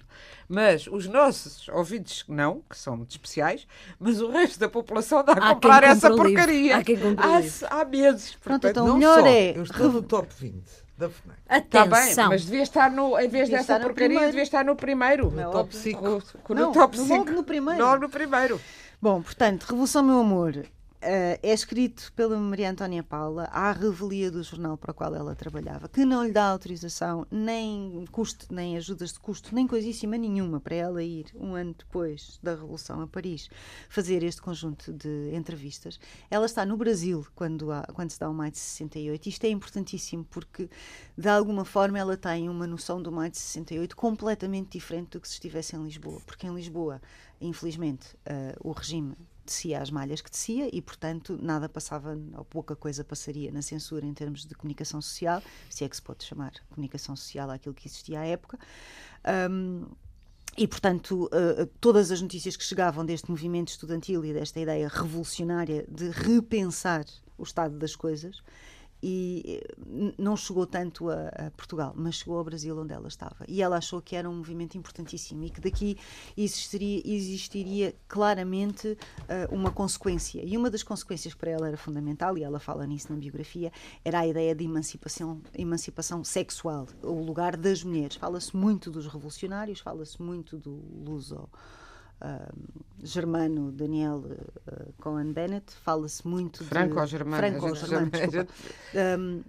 [0.49, 3.66] mas os nossos ouvidos não, que são muito especiais,
[3.99, 6.79] mas o resto da população dá a comprar essa porcaria.
[6.79, 8.35] Há, quem há, há meses.
[8.37, 9.57] Pronto, Portanto, então o melhor só, é.
[9.57, 11.39] Eu estou no top 20 da FNAC.
[11.51, 15.31] Está bem, mas devia estar no, em vez devia dessa porcaria, devia estar no primeiro.
[15.31, 16.03] No top 5.
[16.03, 17.15] No, no, top 5.
[17.15, 17.83] Logo no primeiro.
[17.83, 18.61] Logo no primeiro.
[19.01, 20.65] Bom, portanto, Revolução Meu Amor
[21.03, 25.35] Uh, é escrito pela Maria Antónia Paula à revelia do jornal para o qual ela
[25.35, 30.61] trabalhava, que não lhe dá autorização, nem custo, nem ajudas de custo, nem coisíssima nenhuma
[30.61, 33.49] para ela ir, um ano depois da Revolução a Paris,
[33.89, 35.99] fazer este conjunto de entrevistas.
[36.31, 39.27] Ela está no Brasil quando, há, quando se dá o maio de 68.
[39.27, 40.69] Isto é importantíssimo porque,
[41.17, 45.29] de alguma forma, ela tem uma noção do maio de 68 completamente diferente do que
[45.29, 47.01] se estivesse em Lisboa, porque em Lisboa,
[47.41, 49.17] infelizmente, uh, o regime
[49.51, 54.07] descia as malhas que descia e, portanto, nada passava, ou pouca coisa passaria na censura
[54.07, 57.87] em termos de comunicação social, se é que se pode chamar comunicação social aquilo que
[57.87, 58.59] existia à época.
[59.51, 59.87] Um,
[60.57, 65.85] e, portanto, uh, todas as notícias que chegavam deste movimento estudantil e desta ideia revolucionária
[65.89, 67.05] de repensar
[67.37, 68.43] o estado das coisas
[69.03, 73.45] e eh, não chegou tanto a, a, Portugal, mas chegou ao Brasil onde ela estava.
[73.49, 75.97] E ela achou que era um movimento importantíssimo e que daqui
[76.37, 80.43] existiria, existiria claramente uh, uma consequência.
[80.45, 83.73] E uma das consequências para ela era fundamental, e ela fala nisso na biografia,
[84.05, 88.17] era a ideia de emancipação, emancipação sexual, o lugar das mulheres.
[88.17, 90.71] Fala-se muito dos revolucionários, fala-se muito do
[91.05, 91.49] luso
[93.02, 97.11] germano Daniel uh, Cohen Bennett, fala-se muito Franco de...
[97.11, 97.37] Germano.
[97.37, 98.11] Franco-germano,
[98.94, 99.42] Um,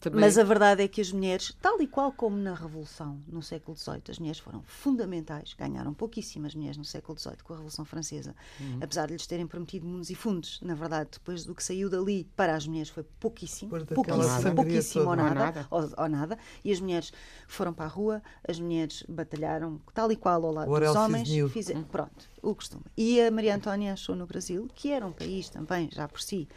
[0.00, 0.20] Também...
[0.20, 3.76] Mas a verdade é que as mulheres, tal e qual como na Revolução no século
[3.76, 5.54] XVIII, as mulheres foram fundamentais.
[5.58, 8.78] Ganharam pouquíssimas mulheres no século XVIII com a Revolução Francesa, uhum.
[8.80, 10.60] apesar de lhes terem prometido mundos e fundos.
[10.62, 15.16] Na verdade, depois do que saiu dali para as mulheres foi pouquíssimo, pouquíssimo, pouquíssimo ou
[15.16, 15.66] nada, ou nada.
[15.70, 16.38] Ou, ou nada.
[16.64, 17.12] E as mulheres
[17.46, 21.28] foram para a rua, as mulheres batalharam tal e qual ao lado dos homens.
[21.50, 22.84] Fizeram, pronto, o costume.
[22.96, 26.48] E a Maria Antônia achou no Brasil, que era um país também, já por si,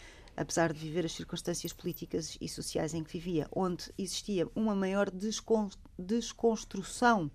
[0.41, 5.09] apesar de viver as circunstâncias políticas e sociais em que vivia, onde existia uma maior
[5.09, 7.29] descon desconstrução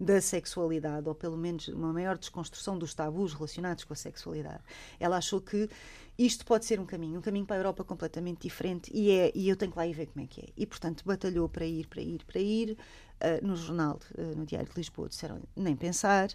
[0.00, 4.62] da sexualidade, ou pelo menos uma maior desconstrução dos tabus relacionados com a sexualidade.
[4.98, 5.68] Ela achou que
[6.16, 9.48] isto pode ser um caminho, um caminho para a Europa completamente diferente e, é, e
[9.48, 10.48] eu tenho que lá ir ver como é que é.
[10.56, 12.76] E, portanto, batalhou para ir, para ir, para ir.
[13.18, 16.28] Uh, no jornal, uh, no Diário de Lisboa, disseram nem pensar.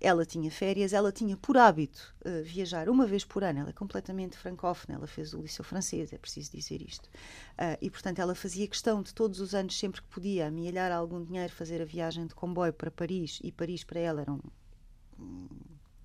[0.00, 3.58] Ela tinha férias, ela tinha por hábito uh, viajar uma vez por ano.
[3.58, 7.08] Ela é completamente francófona, ela fez o liceu francês, é preciso dizer isto.
[7.80, 11.52] e, portanto, ela fazia questão de todos os anos, sempre que podia, amealhar algum dinheiro,
[11.52, 13.40] fazer a viagem de comboio para Paris.
[13.42, 14.40] E Paris para ela era um,
[15.18, 15.48] um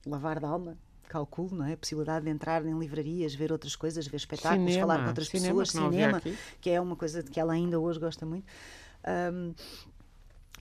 [0.06, 1.74] lavar de alma, calculo, não é?
[1.74, 5.28] A possibilidade de entrar em livrarias, ver outras coisas, ver espetáculos, cinema, falar com outras
[5.28, 6.22] cinema, pessoas, que cinema,
[6.60, 8.46] que é uma coisa de que ela ainda hoje gosta muito.
[9.06, 9.54] Um,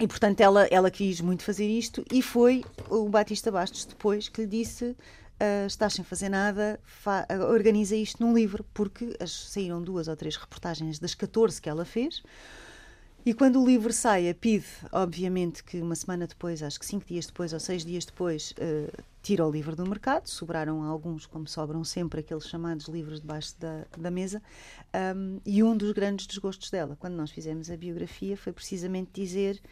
[0.00, 4.42] e portanto ela, ela quis muito fazer isto e foi o Batista Bastos depois que
[4.42, 4.96] lhe disse
[5.42, 6.80] uh, estás sem fazer nada,
[7.50, 11.84] organiza isto num livro, porque as, saíram duas ou três reportagens das 14 que ela
[11.84, 12.22] fez.
[13.24, 17.06] E quando o livro sai, a PID, obviamente que uma semana depois, acho que cinco
[17.06, 20.26] dias depois ou seis dias depois, uh, tira o livro do mercado.
[20.26, 24.42] Sobraram alguns, como sobram sempre, aqueles chamados livros debaixo da, da mesa.
[25.16, 29.62] Um, e um dos grandes desgostos dela, quando nós fizemos a biografia, foi precisamente dizer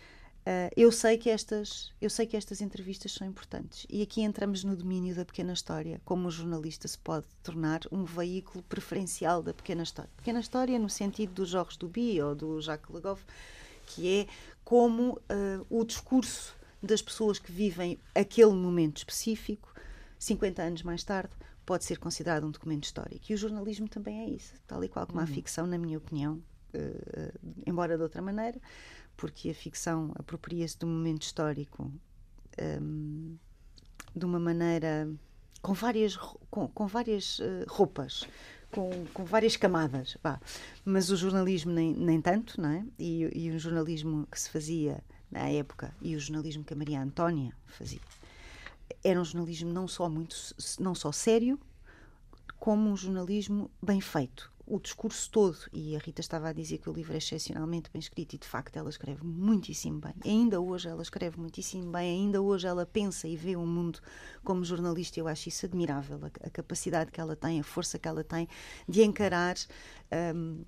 [0.40, 3.86] Uh, eu sei que estas eu sei que estas entrevistas são importantes.
[3.90, 8.04] E aqui entramos no domínio da pequena história como o jornalista se pode tornar um
[8.04, 10.10] veículo preferencial da pequena história.
[10.16, 13.22] Pequena história no sentido dos Jorge Duby ou do Jacques Le Goff
[13.86, 14.26] que é
[14.64, 19.74] como uh, o discurso das pessoas que vivem aquele momento específico
[20.18, 21.34] 50 anos mais tarde
[21.66, 23.26] pode ser considerado um documento histórico.
[23.28, 25.24] E o jornalismo também é isso tal e qual como uhum.
[25.24, 26.42] a ficção na minha opinião
[26.74, 28.58] uh, embora de outra maneira
[29.20, 31.92] porque a ficção apropria-se um momento histórico
[32.80, 33.36] um,
[34.16, 35.12] de uma maneira
[35.60, 36.16] com várias,
[36.50, 38.26] com, com várias uh, roupas,
[38.70, 40.16] com, com várias camadas.
[40.22, 40.40] Bah.
[40.86, 42.84] Mas o jornalismo nem, nem tanto, não é?
[42.98, 47.02] E, e o jornalismo que se fazia na época e o jornalismo que a Maria
[47.02, 48.00] Antónia fazia
[49.04, 50.34] era um jornalismo não só muito
[50.80, 51.60] não só sério
[52.58, 56.88] como um jornalismo bem feito o discurso todo, e a Rita estava a dizer que
[56.88, 60.14] o livro é excepcionalmente bem escrito, e de facto ela escreve muitíssimo bem.
[60.24, 63.98] Ainda hoje ela escreve muitíssimo bem, ainda hoje ela pensa e vê o mundo
[64.44, 68.06] como jornalista, eu acho isso admirável, a, a capacidade que ela tem, a força que
[68.06, 68.48] ela tem
[68.88, 69.56] de encarar.
[70.34, 70.64] Um,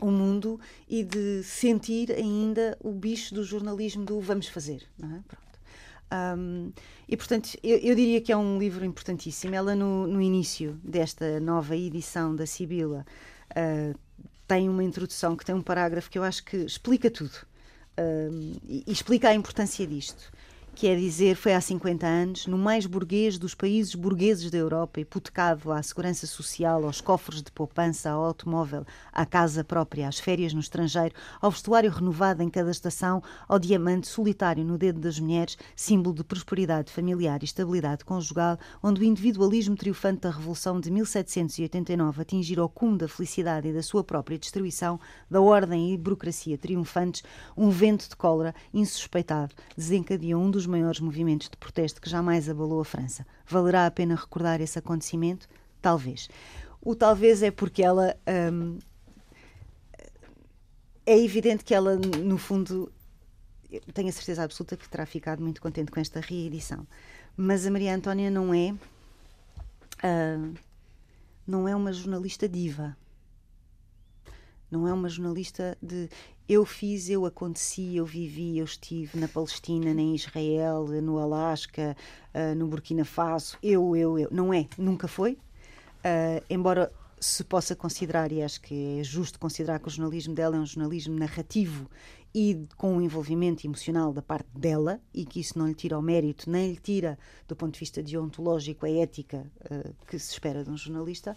[0.00, 5.20] o mundo e de sentir ainda o bicho do jornalismo do vamos fazer, não é?
[5.28, 5.51] Pronto.
[6.12, 6.72] Um,
[7.08, 9.54] e portanto, eu, eu, diria que é um livro importantíssimo.
[9.54, 13.06] Ela, no, no início desta nova edição da Sibila,
[13.50, 13.98] uh,
[14.46, 17.34] tem uma introdução que tem um parágrafo que eu acho que explica tudo
[17.98, 20.30] uh, e, e explica a importância disto
[20.74, 25.00] que é dizer, foi há 50 anos, no mais burguês dos países burgueses da Europa,
[25.00, 30.54] hipotecado à segurança social, aos cofres de poupança, ao automóvel, à casa própria, às férias
[30.54, 35.58] no estrangeiro, ao vestuário renovado em cada estação, ao diamante solitário no dedo das mulheres,
[35.76, 42.22] símbolo de prosperidade familiar e estabilidade conjugal, onde o individualismo triunfante da Revolução de 1789
[42.22, 44.98] atingira o cume da felicidade e da sua própria destruição,
[45.30, 47.22] da ordem e burocracia triunfantes,
[47.56, 52.48] um vento de cólera insuspeitado desencadeou um dos dos maiores movimentos de protesto que jamais
[52.48, 53.26] abalou a França.
[53.46, 55.48] Valerá a pena recordar esse acontecimento?
[55.80, 56.28] Talvez.
[56.80, 58.16] O talvez é porque ela.
[58.52, 58.78] Hum,
[61.04, 62.92] é evidente que ela, no fundo,
[63.92, 66.86] tenho a certeza absoluta que terá ficado muito contente com esta reedição.
[67.36, 68.72] Mas a Maria Antónia não é.
[70.04, 70.54] Uh,
[71.44, 72.96] não é uma jornalista diva.
[74.72, 76.08] Não é uma jornalista de
[76.48, 81.94] eu fiz, eu aconteci, eu vivi, eu estive na Palestina, em Israel, no Alasca,
[82.34, 83.58] uh, no Burkina Faso.
[83.62, 84.28] Eu, eu, eu.
[84.32, 85.32] Não é, nunca foi.
[85.32, 90.56] Uh, embora se possa considerar, e acho que é justo considerar que o jornalismo dela
[90.56, 91.88] é um jornalismo narrativo
[92.34, 96.02] e com um envolvimento emocional da parte dela, e que isso não lhe tira o
[96.02, 100.64] mérito, nem lhe tira, do ponto de vista deontológico, a ética uh, que se espera
[100.64, 101.36] de um jornalista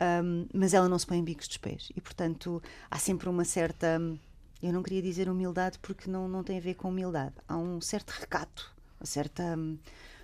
[0.00, 1.90] um, mas ela não se põe em bicos dos pés.
[1.96, 4.00] E, portanto, há sempre uma certa.
[4.62, 7.34] Eu não queria dizer humildade porque não, não tem a ver com humildade.
[7.46, 9.78] Há um certo recato, uma certa um,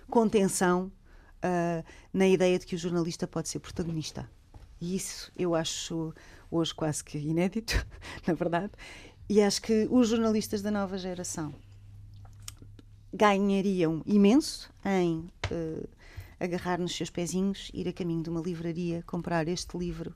[0.09, 0.91] contenção
[1.37, 4.29] uh, na ideia de que o jornalista pode ser protagonista.
[4.79, 6.13] E isso eu acho
[6.49, 7.85] hoje quase que inédito,
[8.25, 8.71] na verdade.
[9.29, 11.53] E acho que os jornalistas da nova geração
[13.13, 15.87] ganhariam imenso em uh,
[16.41, 20.15] agarrar nos seus pezinhos, ir a caminho de uma livraria, comprar este livro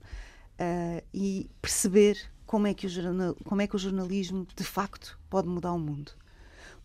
[0.60, 5.20] uh, e perceber como é, que o jornal, como é que o jornalismo de facto
[5.30, 6.12] pode mudar o mundo.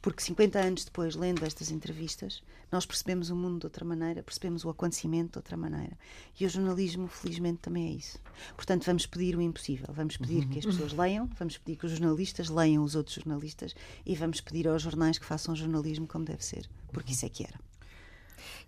[0.03, 4.65] Porque 50 anos depois, lendo estas entrevistas, nós percebemos o mundo de outra maneira, percebemos
[4.65, 5.99] o acontecimento de outra maneira.
[6.39, 8.19] E o jornalismo, felizmente, também é isso.
[8.57, 9.89] Portanto, vamos pedir o impossível.
[9.93, 10.71] Vamos pedir que as uhum.
[10.71, 13.75] pessoas leiam, vamos pedir que os jornalistas leiam os outros jornalistas
[14.07, 16.67] e vamos pedir aos jornais que façam jornalismo como deve ser.
[16.93, 17.70] Porque isso é que era.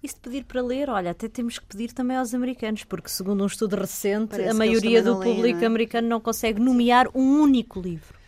[0.03, 3.43] E se pedir para ler, olha, até temos que pedir também aos americanos, porque segundo
[3.43, 5.67] um estudo recente, Parece a maioria do público leem, é?
[5.67, 8.21] americano não consegue nomear um único livro.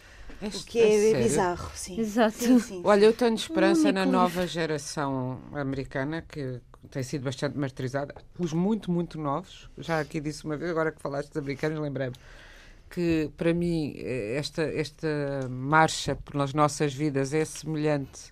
[0.43, 1.99] O que é, é bizarro, sim.
[1.99, 2.37] Exato.
[2.37, 2.83] Sim, sim.
[2.85, 8.15] Olha, eu tenho esperança um na nova geração americana, que tem sido bastante martirizada.
[8.39, 12.15] Os muito, muito novos, já aqui disse uma vez, agora que falaste dos americanos, lembrei-me
[12.91, 18.31] que para mim esta, esta marcha pelas nossas vidas é semelhante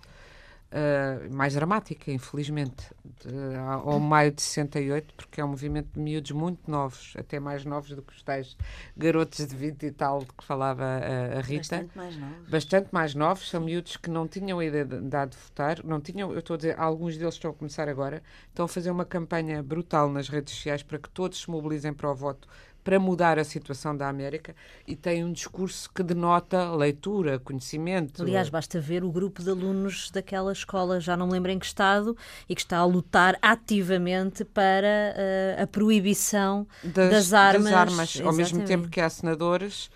[0.73, 6.31] Uh, mais dramática, infelizmente, de, ao maio de 68, porque é um movimento de miúdos
[6.31, 8.57] muito novos, até mais novos do que os tais
[8.97, 11.77] garotos de 20 e tal de que falava a, a Rita.
[11.77, 12.49] Bastante mais novos.
[12.49, 16.31] Bastante mais novos, são miúdos que não tinham a ideia de, de votar, não tinham,
[16.31, 19.61] eu estou a dizer, alguns deles estão a começar agora, estão a fazer uma campanha
[19.61, 22.47] brutal nas redes sociais para que todos se mobilizem para o voto
[22.83, 24.55] para mudar a situação da América
[24.87, 28.23] e tem um discurso que denota leitura, conhecimento.
[28.23, 31.65] Aliás, basta ver o grupo de alunos daquela escola, já não me lembro em que
[31.65, 32.15] estado,
[32.47, 37.63] e que está a lutar ativamente para uh, a proibição das, das armas.
[37.63, 39.89] Das armas ao mesmo tempo que há senadores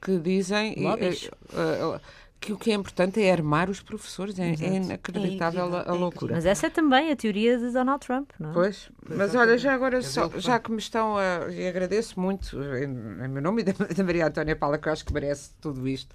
[0.00, 0.74] que dizem.
[0.78, 2.00] Uh, uh,
[2.42, 4.36] que o que é importante é armar os professores.
[4.36, 6.34] É, é inacreditável é a, a, loucura.
[6.34, 8.52] Mas essa é também a teoria de Donald Trump, não é?
[8.52, 11.48] Pois, mas olha, já agora, só, já que me estão a.
[11.52, 14.92] E agradeço muito, em, em meu nome e da, da Maria Antónia Paula, que eu
[14.92, 16.14] acho que merece tudo isto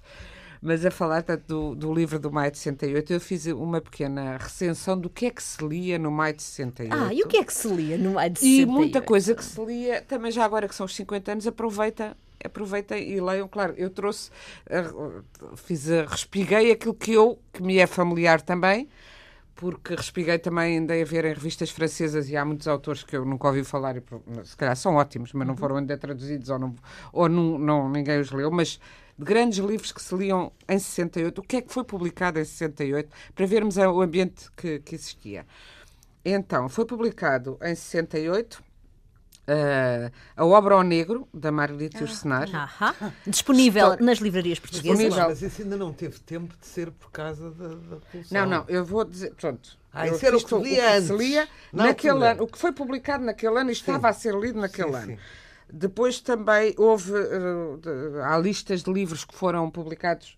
[0.60, 4.36] mas a falar tanto do, do, livro do Maio de 68, eu fiz uma pequena
[4.36, 6.92] recensão do que é que se lia no Maio de 68.
[6.92, 8.68] Ah, e o que é que se lia no Maio de 68?
[8.68, 12.16] E muita coisa que se lia, também já agora que são os 50 anos, aproveita
[12.44, 13.48] aproveitem e leiam.
[13.48, 14.30] Claro, eu trouxe,
[15.56, 18.88] fiz a, respiguei aquilo que eu, que me é familiar também,
[19.54, 23.24] porque respiguei também, andei a ver em revistas francesas e há muitos autores que eu
[23.24, 24.02] nunca ouvi falar, e
[24.44, 25.58] se calhar são ótimos, mas não uhum.
[25.58, 26.74] foram ainda traduzidos ou, não,
[27.12, 28.78] ou não, não, ninguém os leu, mas
[29.18, 32.44] de grandes livros que se liam em 68, o que é que foi publicado em
[32.44, 35.44] 68, para vermos o ambiente que, que existia.
[36.24, 38.62] Então, foi publicado em 68
[39.48, 42.94] Uh, a obra ao negro, da Margarita ah.
[43.26, 44.04] Disponível História...
[44.04, 44.98] nas livrarias portuguesas.
[44.98, 45.28] Disponível.
[45.30, 47.98] Mas isso ainda não teve tempo de ser por causa da, da
[48.30, 49.78] Não, não, eu vou dizer, pronto.
[49.90, 53.24] Ah, isso era o que, lia o que lia naquele ano, o que foi publicado
[53.24, 55.06] naquele ano e estava a ser lido naquele sim, ano.
[55.12, 55.18] Sim.
[55.72, 60.36] Depois também houve, uh, de, há listas de livros que foram publicados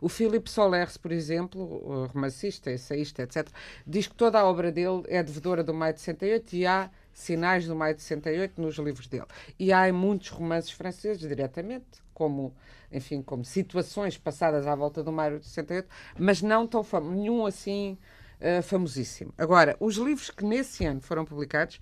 [0.00, 3.48] o Philippe Solers, por exemplo, romancista, ensaísta, etc.,
[3.86, 7.66] diz que toda a obra dele é devedora do Maio de 68 e há sinais
[7.66, 9.24] do Maio de 68 nos livros dele.
[9.58, 12.54] E há muitos romances franceses, diretamente, como,
[12.92, 17.46] enfim, como situações passadas à volta do Maio de 68, mas não tão famoso, nenhum
[17.46, 17.96] assim
[18.38, 19.32] uh, famosíssimo.
[19.38, 21.80] Agora, os livros que nesse ano foram publicados,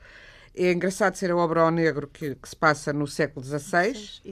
[0.54, 4.22] é engraçado ser a obra ao negro que, que se passa no século XVI.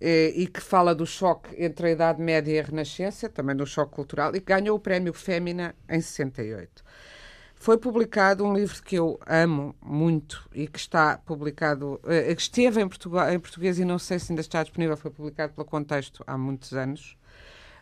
[0.00, 3.64] Eh, e que fala do choque entre a Idade Média e a Renascença, também do
[3.64, 6.83] choque cultural, e que ganhou o prémio Fémina em 68.
[7.64, 12.86] Foi publicado um livro que eu amo muito e que está publicado, uh, esteve em,
[12.86, 16.36] Portugal, em português e não sei se ainda está disponível, foi publicado pelo Contexto há
[16.36, 17.16] muitos anos.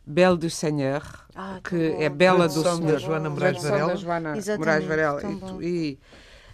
[0.07, 1.03] Belle du Seigneur,
[1.35, 2.01] ah, que bom.
[2.01, 2.93] é Bela do Senhor.
[2.93, 3.89] da Joana Moraes Varela.
[3.89, 5.21] Da Joana Moraes Varela
[5.61, 5.99] e,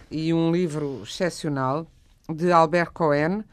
[0.09, 1.85] e, um livro excepcional
[2.27, 3.43] de Albert Cohen,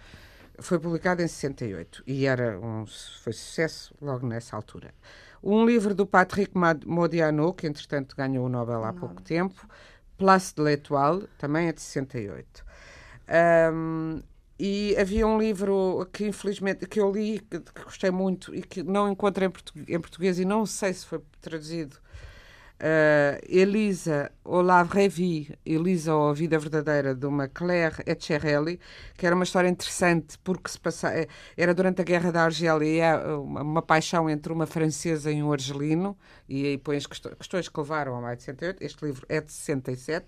[0.59, 2.87] foi publicado em 68 e era um,
[3.23, 4.95] foi sucesso logo nessa altura.
[5.49, 6.53] Um livro do Patrick
[6.85, 9.65] Modiano, que entretanto ganhou o Nobel há pouco tempo,
[10.19, 12.65] Place de l'Étoile, também é de 68.
[13.73, 14.23] Um,
[14.59, 18.83] e havia um livro que infelizmente que eu li, que, que gostei muito e que
[18.83, 21.97] não encontro em, português, em português e não sei se foi traduzido
[22.79, 28.79] Uh, Elisa, ou La Vraie Vie, Elisa ou a Vida Verdadeira, de uma Claire Etcherelli,
[29.17, 32.87] que era uma história interessante porque se passa, eh, era durante a Guerra da Argélia
[32.87, 37.67] e uma, uma paixão entre uma francesa e um argelino, e aí põe as questões
[37.67, 38.85] que levaram ao maio de 68.
[38.85, 40.27] Este livro é de 67.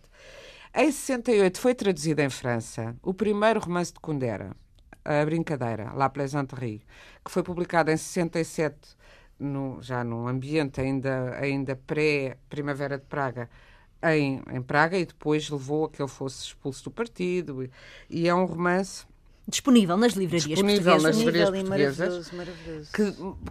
[0.74, 4.56] Em 68 foi traduzido em França o primeiro romance de Kundera,
[5.04, 6.82] A Brincadeira, La Plaisanterie,
[7.22, 8.96] que foi publicado em 67
[9.38, 13.48] no, já num ambiente ainda, ainda pré-Primavera de Praga,
[14.02, 17.62] em, em Praga, e depois levou a que ele fosse expulso do partido.
[17.62, 17.70] E,
[18.08, 19.06] e é um romance
[19.48, 21.02] Disponível nas livrarias Disponível portuguesas.
[21.02, 22.32] nas livrarias portuguesas.
[22.34, 22.90] maravilhoso, maravilhoso.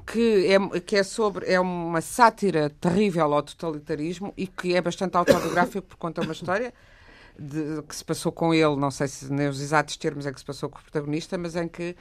[0.05, 4.81] que, que, é, que é sobre é uma sátira terrível ao totalitarismo e que é
[4.81, 6.71] bastante autobiográfico porque conta uma história
[7.37, 10.39] de, que se passou com ele, não sei se nem os exatos termos é que
[10.39, 11.95] se passou com o protagonista, mas em que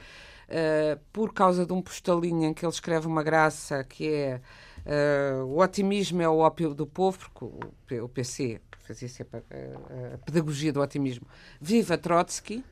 [0.49, 4.41] uh, por causa de um postalinho em que ele escreve uma graça que é
[4.85, 10.17] uh, o otimismo é o ópio do povo, porque o, PC fazia sempre a, a
[10.19, 11.27] pedagogia do otimismo,
[11.59, 12.63] viva Trotsky!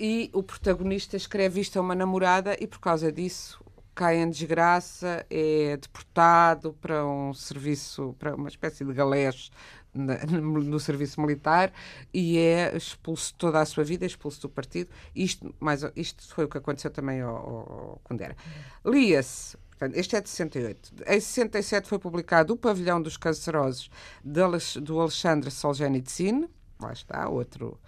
[0.00, 3.60] E o protagonista escreve isto a uma namorada e por causa disso
[3.98, 9.50] cai em desgraça, é deportado para um serviço, para uma espécie de galés
[10.40, 11.72] no serviço militar
[12.12, 14.90] e é expulso toda a sua vida, é expulso do partido.
[15.14, 18.36] Isto, mas isto foi o que aconteceu também ao, ao Kundera.
[18.84, 19.56] Lia-se
[19.94, 20.92] este é de 68.
[21.06, 23.88] Em 67 foi publicado O Pavilhão dos Cancerosos,
[24.24, 26.48] do Alexandre Solzhenitsyn.
[26.80, 27.78] Lá está, outro,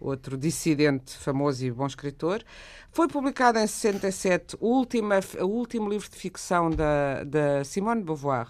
[0.00, 2.42] outro dissidente famoso e bom escritor.
[2.90, 8.48] Foi publicado em 67 o, última, o último livro de ficção da, da Simone Beauvoir,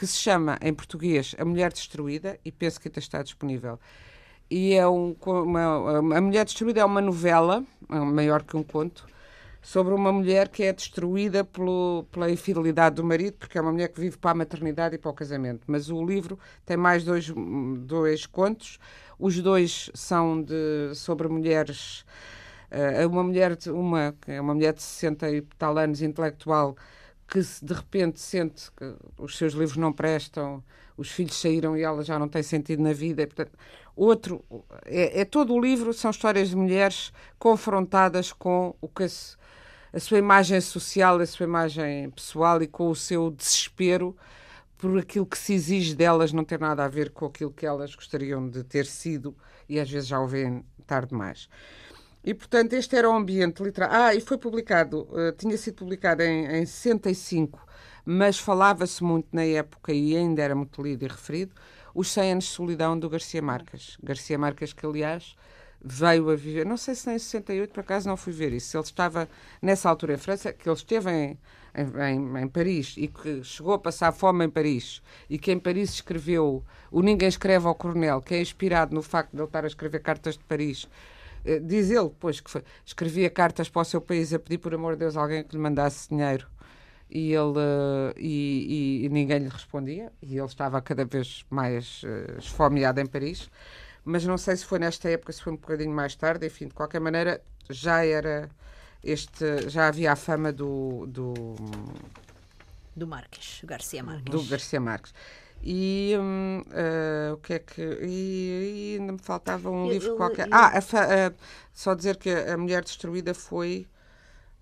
[0.00, 3.78] que se chama, em português, A Mulher Destruída, e penso que ainda está disponível.
[4.50, 9.06] E é um, uma, A Mulher Destruída é uma novela, maior que um conto,
[9.60, 13.88] sobre uma mulher que é destruída pelo, pela infidelidade do marido, porque é uma mulher
[13.88, 15.64] que vive para a maternidade e para o casamento.
[15.66, 17.30] Mas o livro tem mais dois,
[17.80, 18.78] dois contos.
[19.18, 22.06] Os dois são de, sobre mulheres.
[23.06, 26.74] Uma mulher, uma, é uma mulher de 60 e tal anos, intelectual,
[27.30, 30.62] que de repente sente que os seus livros não prestam,
[30.96, 33.22] os filhos saíram e ela já não tem sentido na vida.
[33.22, 33.56] E, portanto,
[33.94, 34.44] outro
[34.84, 39.36] é, é, todo o livro são histórias de mulheres confrontadas com o que se,
[39.92, 44.16] a sua imagem social, a sua imagem pessoal e com o seu desespero
[44.76, 47.94] por aquilo que se exige delas não ter nada a ver com aquilo que elas
[47.94, 49.36] gostariam de ter sido
[49.68, 51.48] e às vezes já o veem tarde demais.
[52.22, 53.96] E, portanto, este era o ambiente literário.
[53.96, 57.66] Ah, e foi publicado, uh, tinha sido publicado em, em 65,
[58.04, 61.52] mas falava-se muito na época e ainda era muito lido e referido,
[61.94, 63.96] Os 100 Anos de Solidão do Garcia Marques.
[64.02, 65.34] Garcia Marques, que aliás
[65.82, 68.84] veio a viver, não sei se em 68, por acaso não fui ver isso, ele
[68.84, 69.28] estava
[69.62, 71.38] nessa altura em França, que ele esteve em,
[71.74, 75.94] em, em, Paris e que chegou a passar fome em Paris e que em Paris
[75.94, 79.68] escreveu o Ninguém Escreve ao Coronel, que é inspirado no facto de ele estar a
[79.68, 80.86] escrever cartas de Paris.
[81.44, 84.74] Eh, diz ele, pois, que foi, escrevia cartas para o seu país a pedir, por
[84.74, 86.46] amor de Deus, alguém que lhe mandasse dinheiro.
[87.10, 90.12] E ele uh, e, e, e, ninguém lhe respondia.
[90.22, 93.50] E ele estava cada vez mais uh, esfomeado em Paris.
[94.04, 96.46] Mas não sei se foi nesta época se foi um bocadinho mais tarde.
[96.46, 98.48] Enfim de qualquer maneira já era
[99.02, 101.54] este já havia a fama do do,
[102.94, 104.30] do Marques Garcia Marques.
[104.30, 105.12] Do Garcia Marques
[105.62, 110.08] e hum, uh, o que é que e, e, ainda me faltava um eu, livro
[110.08, 110.46] eu, qualquer.
[110.46, 111.32] eu, ah a, a,
[111.72, 113.86] só dizer que a mulher destruída foi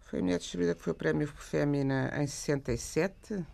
[0.01, 3.45] foi a mulher destruída que foi o prémio Fémina em 67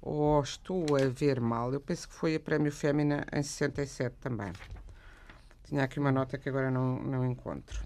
[0.00, 1.72] ou estou a ver mal?
[1.72, 4.52] Eu penso que foi a prémio Fémina em 67 também.
[5.64, 7.80] Tinha aqui uma nota que agora não, não encontro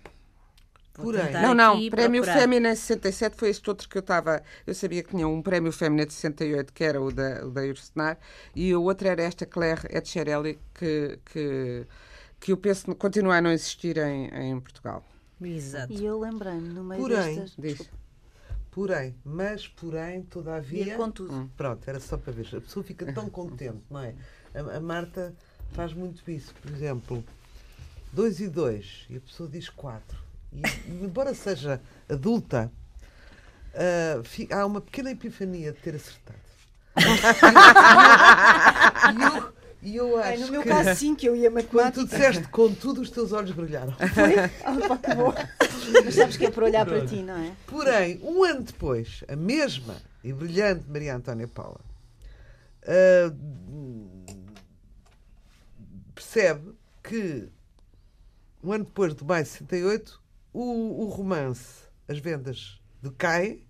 [0.98, 1.32] por aí.
[1.32, 4.42] Não, não, Prémio Fémina em 67 foi este outro que eu estava.
[4.66, 7.62] Eu sabia que tinha um Prémio Fémina de 68, que era o da, o da
[7.62, 8.18] Ursenar,
[8.54, 11.86] e o outro era esta Claire Etcherelli, que, que,
[12.40, 15.04] que eu penso continua a não existir em, em Portugal.
[15.40, 15.92] Exato.
[15.92, 17.54] E eu lembrei-me no meio porém, destas...
[17.56, 17.90] Diz.
[18.72, 20.94] Porém, mas porém, todavia.
[20.94, 21.32] E contudo.
[21.32, 21.48] Hum.
[21.56, 22.46] Pronto, era só para ver.
[22.56, 24.14] A pessoa fica tão contente, não é?
[24.54, 25.34] A, a Marta
[25.72, 26.52] faz muito isso.
[26.60, 27.24] Por exemplo,
[28.12, 32.72] 2 e 2, e a pessoa diz 4 e, embora seja adulta,
[33.74, 36.38] uh, há uma pequena epifania de ter acertado.
[39.84, 41.92] e eu, eu acho é, no meu que, caso, sim, que eu ia matemática.
[41.92, 43.92] Quando tu disseste contudo, os teus olhos brilharam.
[44.14, 44.38] Foi?
[44.38, 45.32] Ah, pá, que bom.
[46.04, 47.52] Mas sabes que é para olhar para ti, não é?
[47.66, 49.94] Porém, um ano depois, a mesma
[50.24, 51.80] e brilhante Maria Antónia Paula
[52.82, 53.36] uh,
[56.14, 56.72] percebe
[57.02, 57.48] que
[58.62, 60.20] um ano depois de maio de 68
[60.52, 63.66] o, o romance, as vendas decaem.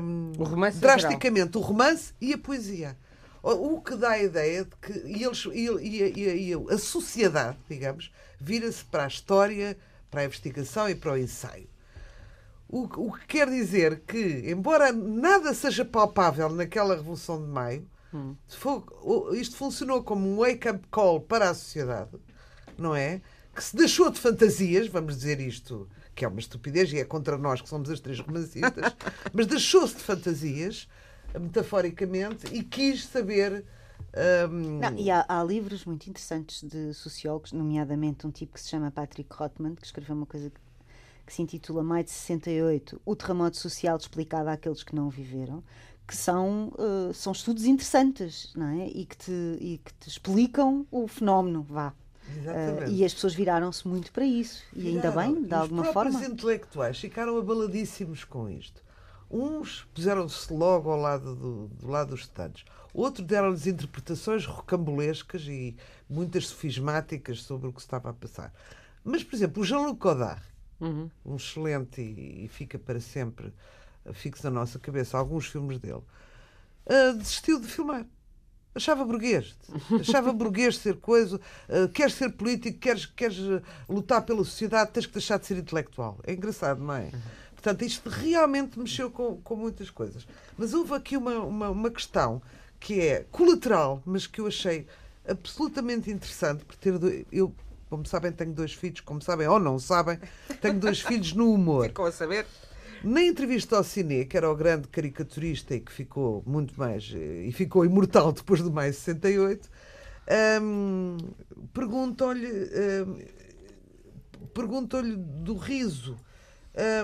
[0.00, 2.96] Um, o romance drasticamente o romance e a poesia.
[3.42, 7.58] O, o que dá a ideia de que e eles, e, e, e a sociedade,
[7.68, 9.76] digamos, vira-se para a história,
[10.10, 11.68] para a investigação e para o ensaio.
[12.68, 18.34] O, o que quer dizer que, embora nada seja palpável naquela Revolução de Maio, hum.
[19.32, 22.10] isto funcionou como um wake-up call para a sociedade,
[22.76, 23.20] não é?
[23.54, 27.38] Que se deixou de fantasias, vamos dizer isto, que é uma estupidez e é contra
[27.38, 28.96] nós que somos as três romancistas,
[29.32, 30.88] mas deixou-se de fantasias,
[31.38, 33.64] metaforicamente, e quis saber
[34.48, 34.78] Um...
[34.78, 38.90] Não, e há, há, livros muito interessantes de sociólogos, nomeadamente um tipo que se chama
[38.90, 40.60] Patrick Rothman, que escreveu uma coisa que,
[41.26, 45.64] que se intitula Maio de 68, O Terremoto Social Explicado àqueles que não o viveram,
[46.06, 48.86] que são, uh, são estudos interessantes não é?
[48.86, 51.92] e, que te, e que te explicam o fenómeno, vá.
[52.38, 54.62] Uh, e as pessoas viraram-se muito para isso.
[54.72, 56.18] E ainda bem, de alguma forma.
[56.18, 58.82] Os intelectuais ficaram abaladíssimos com isto.
[59.30, 62.64] Uns puseram-se logo ao lado do, do lado dos estudantes.
[62.92, 65.76] Outros deram-lhes interpretações rocambolescas e
[66.08, 68.52] muitas sofismáticas sobre o que se estava a passar.
[69.02, 70.42] Mas, por exemplo, o Jean-Luc Godard,
[70.80, 71.10] uhum.
[71.24, 73.52] um excelente e, e, fica para sempre
[74.12, 76.02] fixo na nossa cabeça alguns filmes dele,
[76.86, 78.06] uh, desistiu de filmar.
[78.74, 79.54] Achava burguês.
[80.00, 81.40] Achava burguês ser coisa.
[81.68, 83.38] Uh, queres ser político, queres, queres
[83.88, 86.18] lutar pela sociedade, tens que deixar de ser intelectual.
[86.24, 87.10] É engraçado, não é?
[87.52, 90.26] Portanto, isto realmente mexeu com, com muitas coisas.
[90.58, 92.42] Mas houve aqui uma, uma, uma questão
[92.78, 94.86] que é colateral, mas que eu achei
[95.26, 96.92] absolutamente interessante, por ter
[97.32, 97.54] eu,
[97.88, 100.18] como sabem, tenho dois filhos, como sabem ou não sabem,
[100.60, 101.86] tenho dois filhos no humor.
[101.86, 102.44] Ficou a saber?
[103.04, 107.52] Na entrevista ao Cine, que era o grande caricaturista e que ficou muito mais e
[107.52, 109.68] ficou imortal depois do mais 68,
[110.62, 111.18] um,
[111.74, 116.16] perguntam-lhe um, perguntam-lhe do riso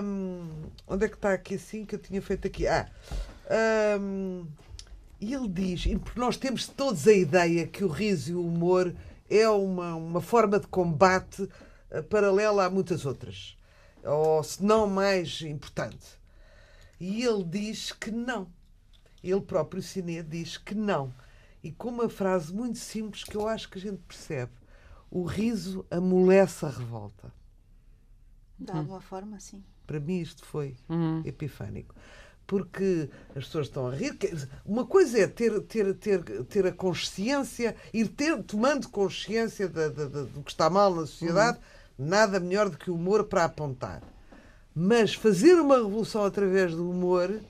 [0.03, 0.49] um,
[0.87, 2.67] onde é que está aqui assim que eu tinha feito aqui?
[2.67, 2.89] Ah,
[3.99, 4.45] um,
[5.19, 8.93] e ele diz, porque nós temos todos a ideia que o riso e o humor
[9.29, 13.55] é uma, uma forma de combate uh, paralela a muitas outras,
[14.03, 16.19] ou se não mais importante.
[16.99, 18.47] E ele diz que não.
[19.23, 21.13] Ele próprio, Cine, diz que não.
[21.63, 24.51] E com uma frase muito simples que eu acho que a gente percebe:
[25.09, 27.31] o riso amolece a revolta.
[28.57, 29.63] De alguma forma, sim.
[29.85, 31.21] Para mim isto foi uhum.
[31.25, 31.95] epifânico.
[32.45, 34.17] Porque as pessoas estão a rir.
[34.65, 40.09] Uma coisa é ter, ter, ter, ter a consciência, ir ter, tomando consciência de, de,
[40.09, 41.63] de, do que está mal na sociedade, uhum.
[42.01, 44.01] Nada melhor do que o humor para apontar.
[44.73, 47.41] Mas fazer uma revolução através do humor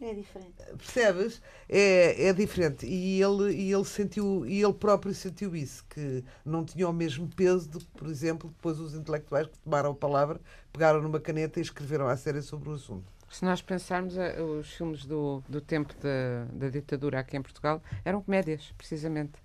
[0.00, 0.52] é diferente.
[0.76, 1.42] Percebes?
[1.68, 2.84] É, é diferente.
[2.84, 7.28] E ele, e ele sentiu, e ele próprio sentiu isso, que não tinha o mesmo
[7.28, 10.40] peso do que, por exemplo, depois os intelectuais que tomaram a palavra,
[10.72, 13.04] pegaram numa caneta e escreveram a série sobre o assunto.
[13.30, 17.82] Se nós pensarmos, eh, os filmes do, do tempo da, da ditadura aqui em Portugal
[18.04, 19.43] eram comédias, precisamente.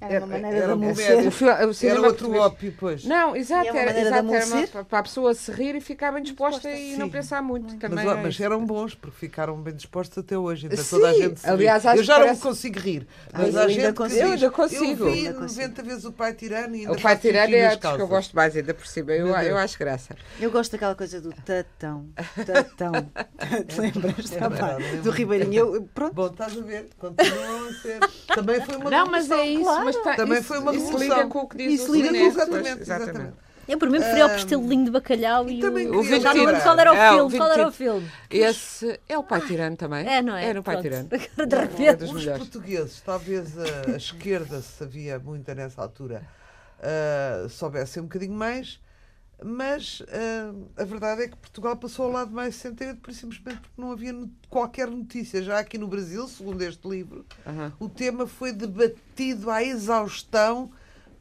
[0.00, 1.18] Era uma maneira era, de amolecer.
[1.18, 3.04] O, era outro ópio, pois.
[3.04, 6.68] Não, exato, era, exato, era uma, para a pessoa se rir e ficar bem disposta,
[6.68, 6.96] disposta e sim.
[6.96, 7.76] não pensar muito.
[7.76, 10.68] Também mas, mas eram bons, porque ficaram bem dispostos até hoje.
[10.68, 12.34] Ainda toda a gente se aliás, Eu já parece...
[12.34, 13.08] não consigo rir.
[13.32, 14.20] Mas a gente consigo.
[14.20, 15.04] Eu ainda consigo.
[15.04, 18.08] Eu vi 90 vezes o pai tirano e ainda O pai tirano é que eu
[18.08, 19.12] gosto mais, ainda por cima.
[19.12, 20.14] Eu, eu acho graça.
[20.40, 22.06] Eu gosto daquela coisa do tatão.
[22.46, 22.92] Tatão.
[23.66, 24.32] Te lembras?
[24.32, 25.88] É do Ribeirinho.
[25.92, 26.14] Pronto.
[26.14, 26.88] Bom, estás a ver?
[26.98, 27.98] Continuam a ser.
[28.34, 29.87] Também foi uma Não, mas é isso.
[30.16, 32.80] Também foi uma uma Isso liga com o que diz Isso o liga com exatamente,
[32.82, 33.48] exatamente.
[33.68, 36.00] Eu, por mim, preferia um, o costelinho de bacalhau e, e o.
[36.00, 37.36] o já não lembro qual era o é, filme.
[37.36, 38.10] Qual era o filme?
[38.30, 40.08] Esse é o Pai Tirano também.
[40.08, 40.46] É, não é?
[40.46, 41.06] Era o Pai Tirano.
[41.10, 42.04] De repente.
[42.04, 46.22] Os portugueses, talvez a, a esquerda, se havia muita nessa altura,
[46.78, 48.80] uh, soubessem um bocadinho mais,
[49.44, 53.92] mas uh, a verdade é que Portugal passou ao lado mais 68 simplesmente porque não
[53.92, 54.14] havia
[54.48, 55.42] qualquer notícia.
[55.42, 57.24] Já aqui no Brasil, segundo este livro,
[57.78, 60.70] o tema foi debatido à exaustão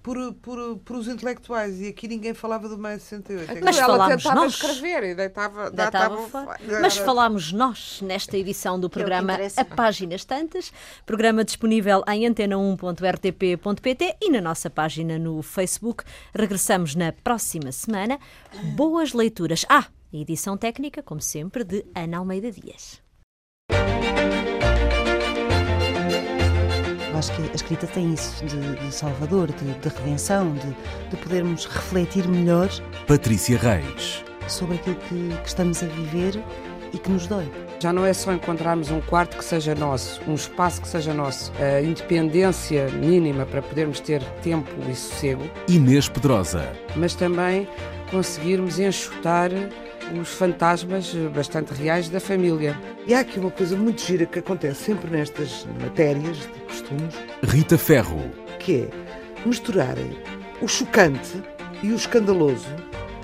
[0.08, 3.51] por, por, por os intelectuais e aqui ninguém falava do mais 68.
[3.51, 4.53] Então, mas ela falámos nós.
[4.53, 10.72] escrever e deitava, deitava, deitava Mas falámos nós nesta edição do programa A Páginas Tantas,
[11.05, 16.05] programa disponível em antena1.rtp.pt e na nossa página no Facebook.
[16.34, 18.18] Regressamos na próxima semana.
[18.78, 19.66] Boas leituras.
[19.68, 23.01] Ah, edição técnica, como sempre, de Ana Almeida Dias.
[27.18, 31.65] Acho que a escrita tem isso de, de salvador, de, de redenção, de, de, podermos
[31.65, 32.70] refletir melhor.
[33.07, 34.24] Patrícia Reis.
[34.47, 36.41] Sobre aquilo que, que estamos a viver
[36.93, 37.49] e que nos dói.
[37.80, 41.51] Já não é só encontrarmos um quarto que seja nosso, um espaço que seja nosso,
[41.61, 45.43] a independência mínima para podermos ter tempo e sossego.
[45.68, 46.72] Inês Pedrosa.
[46.95, 47.68] Mas também
[48.09, 49.51] conseguirmos enxutar
[50.20, 52.78] os fantasmas bastante reais da família.
[53.05, 57.16] E há aqui uma coisa muito gira que acontece sempre nestas matérias de costumes.
[57.43, 58.32] Rita Ferro.
[58.60, 58.89] Que é
[59.45, 60.18] misturarem
[60.62, 61.41] o chocante
[61.84, 62.68] e o escandaloso,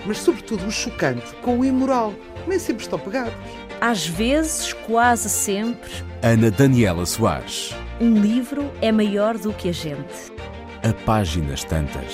[0.05, 2.13] mas sobretudo o chocante com o imoral.
[2.47, 3.34] Nem sempre estão pegados.
[3.81, 5.91] Às vezes, quase sempre.
[6.21, 7.75] Ana Daniela Soares.
[7.99, 10.31] Um livro é maior do que a gente.
[10.84, 12.13] A páginas tantas.